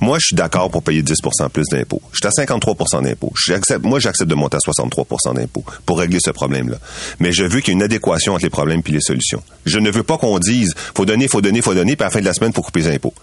Moi, 0.00 0.18
je 0.20 0.26
suis 0.26 0.36
d'accord 0.36 0.70
pour 0.70 0.82
payer 0.82 1.02
10% 1.02 1.48
plus 1.48 1.64
d'impôts. 1.70 2.02
À 2.26 2.30
53 2.30 3.02
d'impôts. 3.02 3.32
J'accepte, 3.46 3.84
moi, 3.84 3.98
j'accepte 3.98 4.30
de 4.30 4.34
monter 4.34 4.56
à 4.56 4.60
63% 4.60 5.34
d'impôts 5.34 5.64
pour 5.86 5.98
régler 5.98 6.18
ce 6.24 6.30
problème-là. 6.30 6.78
Mais 7.20 7.32
je 7.32 7.44
veux 7.44 7.60
qu'il 7.60 7.68
y 7.68 7.70
ait 7.72 7.78
une 7.78 7.82
adéquation 7.82 8.34
entre 8.34 8.44
les 8.44 8.50
problèmes 8.50 8.82
et 8.86 8.92
les 8.92 9.00
solutions. 9.00 9.42
Je 9.66 9.78
ne 9.78 9.90
veux 9.90 10.02
pas 10.02 10.18
qu'on 10.18 10.38
dise 10.38 10.74
faut 10.94 11.04
donner, 11.04 11.28
faut 11.28 11.40
donner, 11.40 11.62
faut 11.62 11.74
donner, 11.74 11.96
puis 11.96 12.04
à 12.04 12.06
la 12.06 12.10
fin 12.10 12.20
de 12.20 12.24
la 12.24 12.34
semaine, 12.34 12.52
faut 12.52 12.62
couper 12.62 12.80
les 12.80 12.94
impôts. 12.94 13.14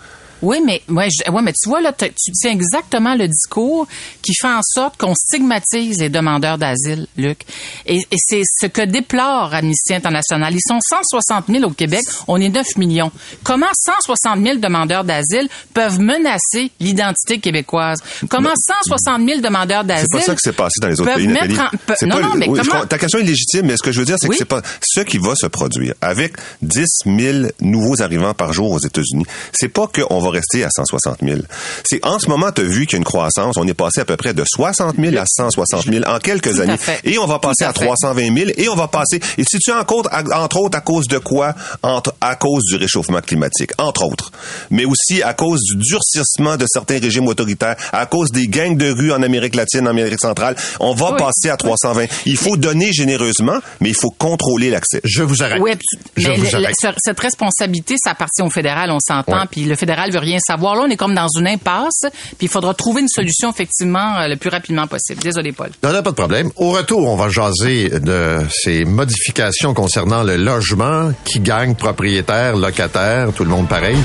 Oui, 0.41 0.61
mais 0.65 0.81
ouais, 0.89 1.07
je- 1.09 1.29
ouais, 1.31 1.41
mais 1.41 1.53
tu 1.53 1.67
vois 1.69 1.81
là, 1.81 1.91
tu 1.93 2.09
tiens 2.33 2.51
exactement 2.51 3.15
le 3.15 3.27
discours 3.27 3.87
qui 4.21 4.33
fait 4.39 4.47
en 4.47 4.61
sorte 4.63 4.97
qu'on 4.97 5.13
stigmatise 5.15 5.99
les 5.99 6.09
demandeurs 6.09 6.57
d'asile, 6.57 7.07
Luc. 7.17 7.41
Et, 7.85 7.97
et 7.97 8.15
c'est 8.17 8.41
ce 8.43 8.67
que 8.67 8.81
déplore 8.83 9.53
Amnesty 9.53 9.93
International. 9.93 10.53
Ils 10.53 10.59
sont 10.67 10.79
160 10.81 11.45
000 11.49 11.63
au 11.65 11.71
Québec, 11.71 12.01
on 12.27 12.39
est 12.39 12.49
9 12.49 12.77
millions. 12.77 13.11
Comment 13.43 13.67
160 13.73 14.41
000 14.43 14.57
demandeurs 14.59 15.03
d'asile 15.03 15.47
peuvent 15.73 15.99
menacer 15.99 16.71
l'identité 16.79 17.39
québécoise? 17.39 17.99
Comment 18.29 18.49
160 18.55 19.27
000 19.27 19.41
demandeurs 19.41 19.83
d'asile 19.83 20.07
C'est 20.11 20.17
pas 20.19 20.23
ça 20.25 20.35
qui 20.35 20.41
s'est 20.41 20.53
passé 20.53 20.79
dans 20.81 20.87
les 20.87 20.99
autres 21.01 21.13
pays, 21.15 21.27
en- 21.27 21.69
pe- 21.85 22.05
non, 22.05 22.15
pas- 22.15 22.21
non, 22.21 22.35
mais 22.35 22.47
oui, 22.47 22.59
comment 22.67 22.85
ta 22.85 22.97
question 22.97 23.19
est 23.19 23.23
légitime, 23.23 23.65
mais 23.65 23.77
ce 23.77 23.83
que 23.83 23.91
je 23.91 23.99
veux 23.99 24.05
dire, 24.05 24.15
c'est 24.19 24.27
Oui. 24.27 24.35
que 24.35 24.39
c'est 24.39 24.45
pas 24.45 24.61
ce 24.81 25.01
qui 25.01 25.17
va 25.17 25.35
se 25.35 25.47
produire 25.47 25.93
avec 26.01 26.33
10 26.61 26.85
000 27.05 27.47
nouveaux 27.61 28.01
arrivants 28.01 28.33
par 28.33 28.53
jour 28.53 28.71
aux 28.71 28.79
États-Unis. 28.79 29.25
C'est 29.53 29.69
pas 29.69 29.87
qu'on 29.87 30.19
va 30.19 30.28
rester 30.29 30.63
à 30.63 30.69
160 30.75 31.17
000. 31.23 31.39
C'est 31.83 32.03
en 32.05 32.19
ce 32.19 32.27
moment, 32.29 32.51
tu 32.51 32.61
as 32.61 32.65
vu 32.65 32.85
qu'il 32.85 32.93
y 32.93 32.95
a 32.95 32.99
une 32.99 33.03
croissance. 33.03 33.55
On 33.57 33.67
est 33.67 33.73
passé 33.73 34.01
à 34.01 34.05
peu 34.05 34.17
près 34.17 34.33
de 34.33 34.43
60 34.45 34.95
000 34.97 35.17
à 35.17 35.25
160 35.25 35.85
000 35.85 36.05
en 36.07 36.19
quelques 36.19 36.53
Tout 36.55 36.61
années. 36.61 36.75
Et 37.03 37.17
on 37.17 37.25
va 37.25 37.39
passer 37.39 37.63
Tout 37.63 37.65
à 37.65 37.69
à 37.69 37.73
fait. 37.73 37.85
320 37.85 38.35
000 38.37 38.51
et 38.57 38.69
on 38.69 38.75
va 38.75 38.87
passer. 38.87 39.19
Et 39.37 39.43
si 39.43 39.59
tu 39.59 39.71
en 39.71 39.83
compte, 39.83 40.07
à- 40.11 40.23
entre 40.43 40.57
autres, 40.57 40.77
à 40.77 40.81
cause 40.81 41.07
de 41.07 41.17
quoi? 41.17 41.53
Entre, 41.83 42.13
à 42.21 42.35
cause 42.35 42.63
du 42.65 42.75
réchauffement 42.75 43.21
climatique, 43.21 43.71
entre 43.77 44.05
autres. 44.05 44.31
Mais 44.71 44.85
aussi 44.85 45.21
à 45.23 45.33
cause 45.33 45.59
du 45.63 45.75
durcissement 45.77 46.57
de 46.57 46.65
certains 46.67 46.99
régimes 46.99 47.27
autoritaires, 47.27 47.75
à 47.91 48.05
cause 48.05 48.31
des 48.31 48.47
gangs 48.47 48.77
de 48.77 48.91
rue 48.91 49.11
en 49.11 49.21
Amérique 49.23 49.55
latine, 49.55 49.81
en 49.87 49.91
Amérique 49.91 50.19
centrale. 50.19 50.55
On 50.79 50.93
va 50.93 51.11
Oui. 51.13 51.17
passer 51.19 51.49
à 51.49 51.57
320. 51.57 52.05
Il 52.25 52.37
faut 52.37 52.57
donner 52.57 52.91
généreusement, 52.93 53.59
mais 53.81 53.89
il 53.89 53.95
faut 53.95 54.11
contrôler 54.11 54.69
l'accès. 54.69 55.01
Je 55.03 55.23
vous 55.23 55.41
arrête. 55.43 55.59
Oui, 55.61 55.71
Je 56.17 56.27
mais 56.29 56.35
vous 56.37 56.55
arrête. 56.55 56.75
cette 56.97 57.19
responsabilité, 57.19 57.95
ça 58.03 58.11
appartient 58.11 58.41
au 58.41 58.49
fédéral, 58.49 58.91
on 58.91 58.99
s'entend, 58.99 59.33
Ouais. 59.41 59.47
puis 59.49 59.63
le 59.65 59.75
fédéral 59.75 60.11
veut 60.11 60.18
rien 60.19 60.39
savoir. 60.39 60.75
Là, 60.75 60.83
on 60.85 60.89
est 60.89 60.97
comme 60.97 61.15
dans 61.15 61.27
une 61.37 61.47
impasse, 61.47 62.05
puis 62.37 62.47
il 62.47 62.49
faudra 62.49 62.73
trouver 62.73 63.01
une 63.01 63.07
solution 63.07 63.49
effectivement 63.49 64.17
euh, 64.19 64.27
le 64.27 64.35
plus 64.35 64.49
rapidement 64.49 64.87
possible. 64.87 65.21
Désolé, 65.21 65.51
Paul. 65.51 65.69
Non, 65.83 65.93
non, 65.93 66.03
pas 66.03 66.11
de 66.11 66.15
problème. 66.15 66.51
Au 66.55 66.71
retour, 66.71 67.07
on 67.07 67.15
va 67.15 67.29
jaser 67.29 67.89
de 67.89 68.39
ces 68.51 68.85
modifications 68.85 69.73
concernant 69.73 70.23
le 70.23 70.37
logement, 70.37 71.11
qui 71.25 71.39
gagne, 71.39 71.75
propriétaire, 71.75 72.55
locataire, 72.55 73.31
tout 73.35 73.43
le 73.43 73.49
monde 73.49 73.67
pareil. 73.67 73.97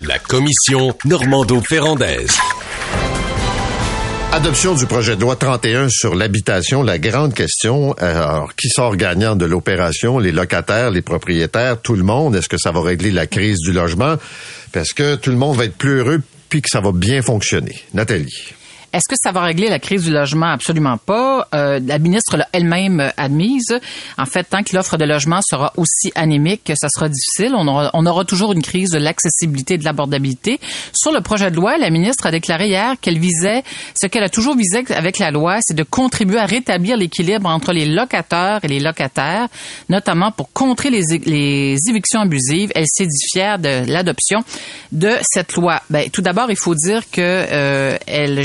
La 0.00 0.18
commission 0.18 0.94
Normando-Ferrandaise. 1.04 2.36
Adoption 4.34 4.74
du 4.74 4.86
projet 4.86 5.14
de 5.14 5.20
loi 5.20 5.36
31 5.36 5.90
sur 5.90 6.14
l'habitation, 6.14 6.82
la 6.82 6.98
grande 6.98 7.34
question. 7.34 7.92
Alors, 7.98 8.54
qui 8.56 8.70
sort 8.70 8.96
gagnant 8.96 9.36
de 9.36 9.44
l'opération? 9.44 10.18
Les 10.18 10.32
locataires, 10.32 10.90
les 10.90 11.02
propriétaires, 11.02 11.78
tout 11.82 11.94
le 11.94 12.02
monde? 12.02 12.34
Est-ce 12.34 12.48
que 12.48 12.56
ça 12.56 12.70
va 12.70 12.80
régler 12.80 13.10
la 13.10 13.26
crise 13.26 13.58
du 13.58 13.72
logement? 13.72 14.16
Parce 14.72 14.94
que 14.94 15.16
tout 15.16 15.30
le 15.30 15.36
monde 15.36 15.58
va 15.58 15.66
être 15.66 15.76
plus 15.76 15.98
heureux 15.98 16.22
puis 16.48 16.62
que 16.62 16.70
ça 16.70 16.80
va 16.80 16.92
bien 16.92 17.20
fonctionner. 17.20 17.76
Nathalie. 17.92 18.54
Est-ce 18.92 19.08
que 19.08 19.16
ça 19.16 19.32
va 19.32 19.42
régler 19.42 19.68
la 19.68 19.78
crise 19.78 20.04
du 20.04 20.10
logement? 20.10 20.46
Absolument 20.46 20.98
pas. 20.98 21.48
Euh, 21.54 21.80
la 21.86 21.98
ministre 21.98 22.36
l'a 22.36 22.46
elle-même 22.52 23.12
admise. 23.16 23.78
En 24.18 24.26
fait, 24.26 24.44
tant 24.44 24.62
que 24.62 24.76
l'offre 24.76 24.96
de 24.98 25.04
logement 25.04 25.40
sera 25.42 25.72
aussi 25.76 26.12
anémique, 26.14 26.70
ça 26.74 26.88
sera 26.88 27.08
difficile. 27.08 27.54
On 27.56 28.06
aura, 28.06 28.24
toujours 28.24 28.52
une 28.52 28.62
crise 28.62 28.90
de 28.90 28.98
l'accessibilité 28.98 29.74
et 29.74 29.78
de 29.78 29.84
l'abordabilité. 29.84 30.60
Sur 30.92 31.10
le 31.10 31.20
projet 31.20 31.50
de 31.50 31.56
loi, 31.56 31.78
la 31.78 31.90
ministre 31.90 32.26
a 32.26 32.30
déclaré 32.30 32.68
hier 32.68 32.94
qu'elle 33.00 33.18
visait, 33.18 33.62
ce 34.00 34.06
qu'elle 34.06 34.22
a 34.22 34.28
toujours 34.28 34.56
visé 34.56 34.84
avec 34.94 35.18
la 35.18 35.30
loi, 35.30 35.58
c'est 35.60 35.74
de 35.74 35.82
contribuer 35.82 36.38
à 36.38 36.46
rétablir 36.46 36.96
l'équilibre 36.96 37.48
entre 37.48 37.72
les 37.72 37.86
locataires 37.86 38.60
et 38.62 38.68
les 38.68 38.80
locataires, 38.80 39.48
notamment 39.88 40.30
pour 40.30 40.52
contrer 40.52 40.90
les, 40.90 41.02
les 41.24 41.76
évictions 41.88 42.20
abusives. 42.20 42.70
Elle 42.74 42.86
s'est 42.86 43.06
dit 43.06 43.24
fière 43.32 43.58
de 43.58 43.90
l'adoption 43.90 44.40
de 44.92 45.10
cette 45.22 45.54
loi. 45.54 45.80
Ben, 45.90 46.10
tout 46.10 46.22
d'abord, 46.22 46.50
il 46.50 46.56
faut 46.56 46.74
dire 46.74 47.02
que 47.10 47.20
euh, 47.20 47.96
elle, 48.06 48.38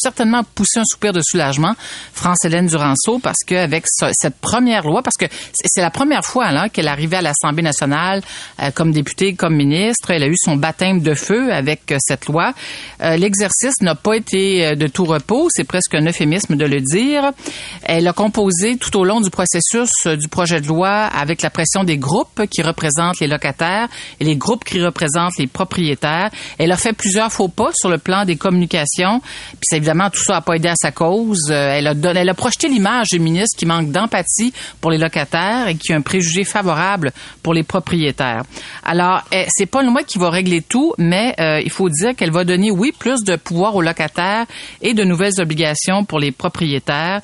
certainement 0.00 0.42
poussé 0.54 0.80
un 0.80 0.84
soupir 0.84 1.12
de 1.12 1.20
soulagement, 1.22 1.74
France-Hélène 2.12 2.66
Duranceau, 2.66 3.18
parce 3.18 3.38
qu'avec 3.46 3.84
cette 3.86 4.36
première 4.36 4.86
loi, 4.86 5.02
parce 5.02 5.16
que 5.16 5.26
c'est 5.52 5.80
la 5.80 5.90
première 5.90 6.24
fois 6.24 6.50
là 6.52 6.68
qu'elle 6.68 6.88
arrivait 6.88 7.18
à 7.18 7.22
l'Assemblée 7.22 7.62
nationale 7.62 8.22
euh, 8.60 8.70
comme 8.70 8.92
députée, 8.92 9.34
comme 9.34 9.54
ministre, 9.54 10.10
elle 10.10 10.22
a 10.22 10.26
eu 10.26 10.36
son 10.36 10.56
baptême 10.56 11.00
de 11.00 11.14
feu 11.14 11.52
avec 11.52 11.92
euh, 11.92 11.96
cette 12.00 12.26
loi. 12.26 12.52
Euh, 13.02 13.16
l'exercice 13.16 13.80
n'a 13.80 13.94
pas 13.94 14.16
été 14.16 14.76
de 14.76 14.86
tout 14.86 15.04
repos, 15.04 15.48
c'est 15.50 15.64
presque 15.64 15.94
un 15.94 16.06
euphémisme 16.06 16.56
de 16.56 16.64
le 16.64 16.80
dire. 16.80 17.30
Elle 17.82 18.06
a 18.08 18.12
composé 18.12 18.76
tout 18.76 18.96
au 18.96 19.04
long 19.04 19.20
du 19.20 19.30
processus 19.30 19.90
du 20.06 20.28
projet 20.28 20.60
de 20.60 20.66
loi 20.66 20.90
avec 20.90 21.42
la 21.42 21.50
pression 21.50 21.84
des 21.84 21.98
groupes 21.98 22.46
qui 22.50 22.62
représentent 22.62 23.20
les 23.20 23.26
locataires 23.26 23.88
et 24.20 24.24
les 24.24 24.36
groupes 24.36 24.64
qui 24.64 24.82
représentent 24.82 25.38
les 25.38 25.46
propriétaires. 25.46 26.30
Elle 26.58 26.72
a 26.72 26.76
fait 26.76 26.92
plusieurs 26.92 27.32
faux 27.32 27.48
pas 27.48 27.70
sur 27.74 27.88
le 27.88 27.98
plan 27.98 28.24
des 28.24 28.36
communications, 28.36 29.20
puis 29.20 29.60
évidemment, 29.82 30.10
tout 30.10 30.22
ça 30.22 30.34
n'a 30.34 30.40
pas 30.42 30.54
aidé 30.54 30.68
à 30.68 30.76
sa 30.76 30.92
cause. 30.92 31.50
Euh, 31.50 31.74
elle 31.76 31.88
a, 31.88 31.94
donné, 31.94 32.20
elle 32.20 32.28
a 32.28 32.34
projeté 32.34 32.68
l'image 32.68 33.08
du 33.10 33.18
ministre 33.18 33.58
qui 33.58 33.66
manque 33.66 33.90
d'empathie 33.90 34.52
pour 34.80 34.92
les 34.92 34.98
locataires 34.98 35.66
et 35.66 35.74
qui 35.74 35.92
a 35.92 35.96
un 35.96 36.02
préjugé 36.02 36.44
favorable 36.44 37.10
pour 37.42 37.52
les 37.52 37.64
propriétaires. 37.64 38.44
Alors, 38.84 39.22
eh, 39.32 39.44
c'est 39.48 39.66
pas 39.66 39.82
le 39.82 39.88
loi 39.88 40.04
qui 40.04 40.18
va 40.18 40.30
régler 40.30 40.62
tout, 40.62 40.94
mais 40.98 41.34
euh, 41.40 41.60
il 41.64 41.70
faut 41.70 41.88
dire 41.88 42.14
qu'elle 42.14 42.30
va 42.30 42.44
donner, 42.44 42.70
oui, 42.70 42.92
plus 42.96 43.24
de 43.24 43.34
pouvoir 43.34 43.74
aux 43.74 43.82
locataires 43.82 44.46
et 44.80 44.94
de 44.94 45.02
nouvelles 45.02 45.40
obligations 45.40 46.04
pour 46.04 46.20
les 46.20 46.30
propriétaires. 46.30 47.20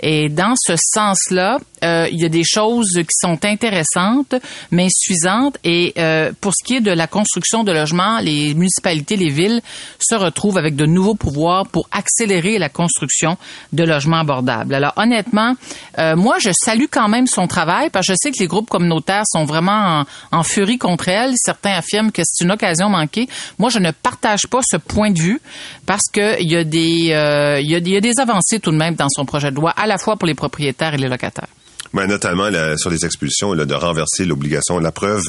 Et 0.00 0.28
dans 0.28 0.54
ce 0.56 0.74
sens-là, 0.76 1.58
euh, 1.84 2.08
il 2.10 2.20
y 2.20 2.24
a 2.24 2.28
des 2.28 2.44
choses 2.44 2.92
qui 2.94 3.16
sont 3.18 3.44
intéressantes, 3.44 4.34
mais 4.70 4.86
insuffisantes. 4.86 5.58
Et 5.64 5.92
euh, 5.98 6.32
pour 6.40 6.52
ce 6.54 6.64
qui 6.64 6.76
est 6.76 6.80
de 6.80 6.90
la 6.90 7.06
construction 7.06 7.64
de 7.64 7.72
logements, 7.72 8.18
les 8.20 8.54
municipalités, 8.54 9.16
les 9.16 9.30
villes 9.30 9.60
se 9.98 10.14
retrouvent 10.14 10.58
avec 10.58 10.76
de 10.76 10.86
nouveaux 10.86 11.14
pouvoirs 11.14 11.66
pour 11.66 11.88
accélérer 11.90 12.58
la 12.58 12.68
construction 12.68 13.36
de 13.72 13.84
logements 13.84 14.20
abordables. 14.20 14.74
Alors 14.74 14.92
honnêtement, 14.96 15.54
euh, 15.98 16.16
moi, 16.16 16.36
je 16.38 16.50
salue 16.52 16.86
quand 16.90 17.08
même 17.08 17.26
son 17.26 17.46
travail 17.46 17.90
parce 17.90 18.06
que 18.06 18.12
je 18.12 18.16
sais 18.20 18.30
que 18.30 18.38
les 18.40 18.46
groupes 18.46 18.68
communautaires 18.68 19.24
sont 19.26 19.44
vraiment 19.44 20.04
en, 20.32 20.42
furie 20.42 20.78
contre 20.78 21.08
elle. 21.08 21.32
Certains 21.36 21.72
affirment 21.72 22.12
que 22.12 22.22
c'est 22.24 22.44
une 22.44 22.52
occasion 22.52 22.88
manquée. 22.88 23.28
Moi, 23.58 23.70
je 23.70 23.78
ne 23.78 23.90
partage 23.90 24.46
pas 24.48 24.60
ce 24.62 24.76
point 24.76 25.10
de 25.10 25.18
vue 25.18 25.40
parce 25.86 26.08
que 26.12 26.40
il 26.40 26.50
y 26.50 26.56
a 26.56 26.64
des 26.64 27.12
euh, 27.12 27.60
y 27.60 27.74
a, 27.74 27.78
il 27.78 27.88
y 27.88 27.96
a 27.96 28.00
des 28.00 28.18
avancées 28.18 28.60
tout 28.60 28.70
de 28.70 28.76
même 28.76 28.94
dans 28.94 29.08
son 29.08 29.24
projet 29.24 29.50
de 29.50 29.56
loi, 29.56 29.70
à 29.76 29.86
la 29.86 29.98
fois 29.98 30.16
pour 30.16 30.26
les 30.26 30.34
propriétaires 30.34 30.94
et 30.94 30.98
les 30.98 31.08
locataires. 31.08 31.48
Ben, 31.92 32.06
notamment 32.06 32.50
sur 32.76 32.90
les 32.90 33.04
expulsions, 33.04 33.54
de 33.56 33.74
renverser 33.74 34.24
l'obligation, 34.24 34.78
la 34.78 34.92
preuve, 34.92 35.22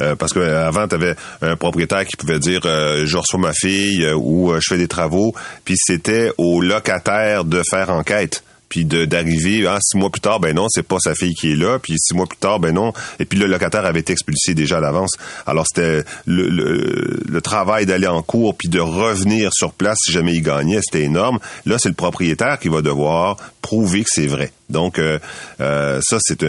euh, 0.00 0.16
parce 0.16 0.32
que 0.32 0.40
euh, 0.40 0.66
avant, 0.66 0.88
tu 0.88 0.96
avais 0.96 1.14
un 1.40 1.56
propriétaire 1.56 2.04
qui 2.04 2.16
pouvait 2.16 2.40
dire 2.40 2.62
euh, 2.64 3.06
je 3.06 3.16
reçois 3.16 3.38
ma 3.38 3.52
fille 3.52 4.04
euh, 4.04 4.14
ou 4.16 4.52
je 4.54 4.66
fais 4.68 4.78
des 4.78 4.88
travaux, 4.88 5.34
puis 5.64 5.76
c'était 5.78 6.32
au 6.36 6.60
locataire 6.60 7.44
de 7.44 7.62
faire 7.68 7.90
enquête 7.90 8.42
puis 8.68 8.84
d'arriver 8.84 9.66
ah, 9.66 9.78
six 9.82 9.98
mois 9.98 10.10
plus 10.10 10.20
tard 10.20 10.38
ben 10.38 10.54
non 10.54 10.66
c'est 10.68 10.84
pas 10.84 10.98
sa 11.00 11.16
fille 11.16 11.34
qui 11.34 11.50
est 11.50 11.56
là 11.56 11.80
puis 11.80 11.94
six 11.98 12.14
mois 12.14 12.26
plus 12.26 12.38
tard 12.38 12.60
ben 12.60 12.72
non 12.72 12.92
et 13.18 13.24
puis 13.24 13.36
le 13.36 13.46
locataire 13.46 13.84
avait 13.84 13.98
été 13.98 14.12
expulsé 14.12 14.54
déjà 14.54 14.76
à 14.76 14.80
l'avance. 14.80 15.16
Alors 15.44 15.66
c'était 15.66 16.04
le, 16.26 16.48
le, 16.48 17.20
le, 17.28 17.40
travail 17.40 17.84
d'aller 17.84 18.06
en 18.06 18.22
cours 18.22 18.56
puis 18.56 18.68
de 18.68 18.78
revenir 18.78 19.50
sur 19.52 19.72
place 19.72 19.98
si 20.04 20.12
jamais 20.12 20.34
il 20.34 20.42
gagnait 20.42 20.80
c'était 20.82 21.02
énorme. 21.02 21.40
Là 21.66 21.78
c'est 21.80 21.88
le 21.88 21.96
propriétaire 21.96 22.60
qui 22.60 22.68
va 22.68 22.80
devoir 22.80 23.38
prouver 23.60 24.02
que 24.02 24.10
c'est 24.10 24.28
vrai 24.28 24.52
donc, 24.70 24.98
euh, 24.98 25.18
euh, 25.60 26.00
ça, 26.02 26.18
c'est 26.20 26.42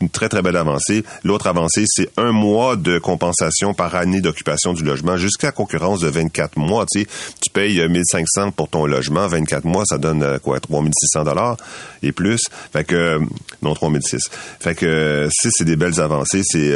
une 0.00 0.10
très, 0.10 0.28
très 0.28 0.42
belle 0.42 0.56
avancée. 0.56 1.04
L'autre 1.24 1.46
avancée, 1.46 1.84
c'est 1.86 2.10
un 2.16 2.32
mois 2.32 2.76
de 2.76 2.98
compensation 2.98 3.72
par 3.72 3.94
année 3.94 4.20
d'occupation 4.20 4.72
du 4.72 4.82
logement 4.82 5.16
jusqu'à 5.16 5.52
concurrence 5.52 6.00
de 6.00 6.08
24 6.08 6.58
mois. 6.58 6.84
Tu, 6.90 7.00
sais, 7.00 7.06
tu 7.40 7.50
payes 7.50 7.88
1500 7.88 8.50
pour 8.52 8.68
ton 8.68 8.86
logement, 8.86 9.26
24 9.26 9.64
mois, 9.64 9.84
ça 9.86 9.98
donne 9.98 10.22
euh, 10.22 10.38
quoi, 10.38 10.60
3600 10.60 11.24
dollars 11.24 11.56
et 12.02 12.12
plus. 12.12 12.40
Fait 12.72 12.84
que, 12.84 13.20
non, 13.62 13.74
3006. 13.74 14.20
Fait 14.60 14.74
que, 14.74 15.28
si 15.30 15.48
c'est 15.52 15.64
des 15.64 15.76
belles 15.76 16.00
avancées, 16.00 16.42
c'est 16.44 16.68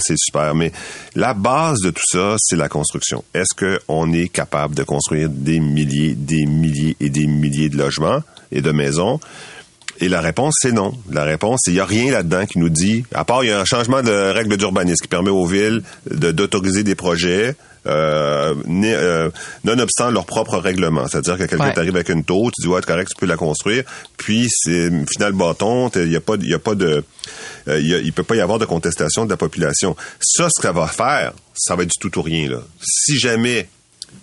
c'est 0.00 0.16
super. 0.18 0.54
Mais 0.54 0.72
la 1.14 1.34
base 1.34 1.78
de 1.80 1.90
tout 1.90 2.02
ça, 2.06 2.36
c'est 2.38 2.56
la 2.56 2.68
construction. 2.68 3.24
Est-ce 3.34 3.54
qu'on 3.54 4.12
est 4.12 4.28
capable 4.28 4.74
de 4.74 4.82
construire 4.82 5.28
des 5.28 5.60
milliers, 5.60 6.14
des 6.14 6.46
milliers 6.46 6.96
et 7.00 7.10
des 7.10 7.26
milliers 7.26 7.68
de 7.68 7.76
logements 7.76 8.20
et 8.52 8.60
de 8.60 8.72
maisons? 8.72 9.20
Et 10.00 10.08
la 10.08 10.20
réponse, 10.20 10.54
c'est 10.60 10.72
non. 10.72 10.94
La 11.10 11.24
réponse, 11.24 11.60
il 11.66 11.74
n'y 11.74 11.80
a 11.80 11.86
rien 11.86 12.12
là-dedans 12.12 12.46
qui 12.46 12.58
nous 12.58 12.68
dit, 12.68 13.04
à 13.14 13.24
part 13.24 13.44
il 13.44 13.48
y 13.48 13.52
a 13.52 13.60
un 13.60 13.64
changement 13.64 14.02
de 14.02 14.10
règle 14.10 14.56
d'urbanisme 14.56 15.02
qui 15.02 15.08
permet 15.08 15.30
aux 15.30 15.46
villes 15.46 15.82
d'autoriser 16.10 16.82
des 16.82 16.94
projets 16.94 17.56
euh, 17.86 18.54
euh, 18.66 19.30
nonobstant 19.64 20.10
leur 20.10 20.26
propre 20.26 20.58
règlement. 20.58 21.06
C'est-à-dire 21.06 21.38
que 21.38 21.44
quelqu'un 21.44 21.70
t'arrive 21.70 21.94
avec 21.94 22.08
une 22.08 22.24
taux, 22.24 22.50
tu 22.50 22.62
dis 22.62 22.68
ouais, 22.68 22.80
c'est 22.80 22.86
correct, 22.86 23.08
tu 23.08 23.20
peux 23.20 23.26
la 23.26 23.36
construire. 23.36 23.84
Puis 24.16 24.48
c'est 24.50 24.90
final 25.06 25.32
bâton, 25.32 25.88
il 25.94 26.10
y 26.10 26.16
a 26.16 26.20
pas, 26.20 26.34
il 26.40 26.48
y 26.48 26.54
a 26.54 26.58
pas 26.58 26.74
de, 26.74 27.04
euh, 27.68 27.80
il 27.80 28.12
peut 28.12 28.24
pas 28.24 28.34
y 28.34 28.40
avoir 28.40 28.58
de 28.58 28.64
contestation 28.64 29.24
de 29.24 29.30
la 29.30 29.36
population. 29.36 29.96
Ça, 30.20 30.48
ce 30.50 30.60
que 30.60 30.66
ça 30.66 30.72
va 30.72 30.88
faire, 30.88 31.32
ça 31.54 31.76
va 31.76 31.84
être 31.84 31.90
du 31.90 32.10
tout 32.10 32.18
ou 32.18 32.22
rien 32.22 32.48
là. 32.50 32.58
Si 32.80 33.18
jamais 33.18 33.68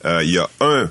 il 0.06 0.30
y 0.30 0.38
a 0.38 0.50
un, 0.60 0.90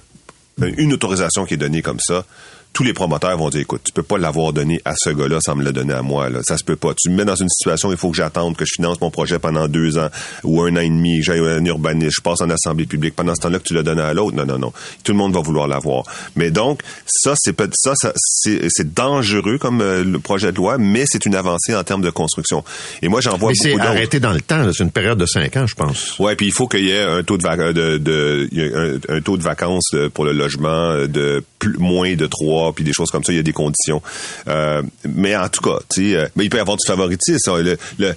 une 0.63 0.95
autorisation 0.95 1.45
qui 1.45 1.55
est 1.55 1.59
donnée 1.59 1.83
comme 1.83 2.01
ça, 2.01 2.25
tous 2.73 2.85
les 2.85 2.93
promoteurs 2.93 3.37
vont 3.37 3.51
dire 3.51 3.61
écoute, 3.61 3.83
tu 3.85 3.93
peux 3.93 4.03
pas 4.03 4.19
l'avoir 4.19 4.53
donné 4.53 4.81
à 4.85 4.95
ce 4.97 5.11
gars-là 5.11 5.39
sans 5.45 5.57
me 5.57 5.65
le 5.65 5.73
donner 5.73 5.93
à 5.93 6.03
moi. 6.03 6.31
Là. 6.31 6.41
Ça 6.43 6.57
se 6.57 6.65
peut 6.65 6.77
pas. 6.77 6.95
Tu 6.95 7.11
me 7.11 7.17
mets 7.17 7.25
dans 7.25 7.37
une 7.37 7.49
situation 7.49 7.89
où 7.89 7.93
il 7.93 7.99
faut 7.99 8.11
que 8.11 8.17
j'attende 8.17 8.57
que 8.57 8.65
je 8.65 8.73
finance 8.77 9.01
mon 9.01 9.11
projet 9.11 9.39
pendant 9.39 9.69
deux 9.69 9.99
ans 9.99 10.09
ou 10.45 10.63
un 10.63 10.75
an 10.77 10.81
et 10.81 10.89
demi, 10.89 11.19
que 11.19 11.25
j'aille 11.25 11.41
un 11.41 11.65
urbaniste, 11.65 12.17
je 12.17 12.23
passe 12.23 12.41
en 12.41 12.51
assemblée 12.51 12.87
publique. 12.87 13.15
Pendant 13.15 13.35
ce 13.35 13.41
temps-là 13.43 13.59
que 13.59 13.65
tu 13.65 13.75
le 13.75 13.83
donnes 13.83 14.01
à 14.01 14.15
l'autre, 14.15 14.37
non, 14.37 14.47
non, 14.47 14.59
non. 14.59 14.73
Tout 15.05 15.13
le 15.13 15.19
monde 15.19 15.35
va 15.35 15.41
vouloir 15.41 15.69
l'avoir. 15.69 16.05
Mais 16.37 16.51
donc, 16.51 16.83
ça, 17.07 17.35
c'est 17.37 17.55
ça, 17.75 17.95
ça 17.95 18.13
c'est 18.15 18.95
dangereux 18.95 19.59
comme 19.59 19.81
euh, 19.81 20.03
le 20.03 20.19
projet 20.19 20.53
de 20.53 20.57
loi, 20.57 20.79
mais 20.79 21.05
c'est 21.07 21.27
une 21.27 21.35
avancée 21.35 21.75
en 21.75 21.85
termes 21.85 22.03
de 22.03 22.11
construction. 22.11 22.65
Et 23.03 23.09
moi, 23.09 23.21
j'en 23.21 23.37
vois 23.37 23.51
mais 23.51 23.55
c'est 23.55 23.79
arrêté 23.79 24.19
dans 24.21 24.33
le 24.33 24.41
temps. 24.41 24.71
C'est 24.73 24.85
une 24.85 24.91
période 24.91 25.19
de 25.19 25.27
cinq 25.27 25.57
ans, 25.57 25.67
je 25.67 25.75
pense. 25.75 26.19
Ouais, 26.19 26.37
puis 26.37 26.47
il 26.47 26.53
faut 26.53 26.69
qu'il 26.69 26.85
y 26.85 26.91
ait 26.91 27.03
un 27.03 27.23
taux 27.23 27.37
de, 27.37 27.73
de, 27.73 27.99
de 27.99 28.99
un, 29.09 29.17
un, 29.17 29.21
taux 29.21 29.37
de 29.37 29.43
vacances 29.43 29.95
pour 30.15 30.25
le 30.25 30.33
logement 30.33 31.07
de 31.07 31.45
plus, 31.59 31.77
moins 31.79 32.15
de 32.15 32.27
trois 32.27 32.62
puis 32.75 32.85
des 32.85 32.93
choses 32.93 33.11
comme 33.11 33.25
ça, 33.25 33.33
il 33.33 33.37
y 33.37 33.41
a 33.41 33.43
des 33.43 33.53
conditions. 33.53 34.03
Euh, 34.49 34.83
mais 35.09 35.37
en 35.37 35.49
tout 35.49 35.63
cas, 35.63 35.79
tu 35.89 36.11
sais, 36.11 36.17
euh, 36.17 36.27
mais 36.37 36.45
il 36.45 36.51
peut 36.51 36.59
y 36.59 36.61
avoir 36.61 36.77
du 36.77 36.87
favoritisme. 36.87 37.53
Le, 37.59 37.77
euh, 37.99 38.15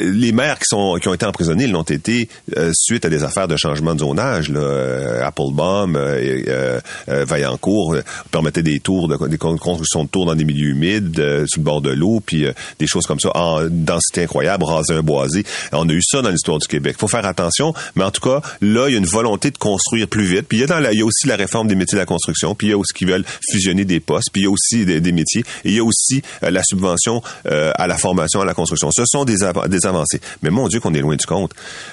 les 0.00 0.32
maires 0.32 0.58
qui 0.58 0.66
sont 0.66 0.96
qui 1.00 1.08
ont 1.08 1.14
été 1.14 1.26
emprisonnés 1.26 1.66
l'ont 1.66 1.82
été 1.82 2.28
suite 2.72 3.04
à 3.04 3.10
des 3.10 3.24
affaires 3.24 3.48
de 3.48 3.56
changement 3.56 3.94
de 3.94 4.00
zonage. 4.00 4.50
Là, 4.50 5.26
Applebaum, 5.26 5.96
euh, 5.96 6.80
Vaillancourt 7.06 7.96
permettaient 8.30 8.62
des 8.62 8.80
tours, 8.80 9.08
de, 9.08 9.28
des 9.28 9.38
constructions 9.38 10.04
de 10.04 10.08
tours 10.08 10.26
dans 10.26 10.34
des 10.34 10.44
milieux 10.44 10.70
humides, 10.70 11.46
sur 11.46 11.60
le 11.60 11.64
bord 11.64 11.80
de 11.80 11.90
l'eau, 11.90 12.20
puis 12.24 12.46
des 12.78 12.86
choses 12.86 13.06
comme 13.06 13.20
ça 13.20 13.30
en 13.34 13.66
densité 13.68 14.22
incroyable, 14.22 14.64
raser 14.64 14.94
un 14.94 15.02
boisé. 15.02 15.44
On 15.72 15.88
a 15.88 15.92
eu 15.92 16.02
ça 16.02 16.22
dans 16.22 16.30
l'histoire 16.30 16.58
du 16.58 16.66
Québec. 16.66 16.96
Faut 16.98 17.08
faire 17.08 17.26
attention, 17.26 17.74
mais 17.94 18.04
en 18.04 18.10
tout 18.10 18.20
cas, 18.20 18.40
là, 18.60 18.88
il 18.88 18.92
y 18.92 18.94
a 18.94 18.98
une 18.98 19.06
volonté 19.06 19.50
de 19.50 19.58
construire 19.58 20.08
plus 20.08 20.24
vite. 20.24 20.46
Puis 20.48 20.58
il 20.58 20.68
y 20.68 20.72
a, 20.72 20.92
y 20.92 21.00
a 21.00 21.04
aussi 21.04 21.26
la 21.26 21.36
réforme 21.36 21.68
des 21.68 21.74
métiers 21.74 21.96
de 21.96 22.00
la 22.00 22.06
construction, 22.06 22.54
puis 22.54 22.68
il 22.68 22.70
y 22.70 22.72
a 22.72 22.78
aussi 22.78 22.92
qui 22.94 23.04
veulent 23.04 23.24
fusionner 23.50 23.67
des 23.84 24.00
postes, 24.00 24.30
puis 24.32 24.42
il 24.42 24.44
y 24.44 24.48
a 24.48 24.50
aussi 24.50 24.84
des, 24.84 25.12
métiers, 25.12 25.42
et 25.64 25.68
il 25.70 25.74
y 25.74 25.78
a 25.78 25.84
aussi 25.84 26.22
euh, 26.42 26.50
la 26.50 26.62
subvention 26.62 27.22
euh, 27.46 27.72
à 27.76 27.86
la 27.86 27.96
formation, 27.98 28.40
à 28.40 28.44
la 28.44 28.54
construction. 28.54 28.90
Ce 28.90 29.04
sont 29.06 29.24
des, 29.24 29.42
av- 29.42 29.68
des 29.68 29.86
avancées. 29.86 30.20
Mais 30.42 30.50
mon 30.50 30.68
Dieu 30.68 30.80
qu'on 30.80 30.94
est 30.94 31.00
loin 31.00 31.16
du 31.16 31.26
compte. 31.26 31.52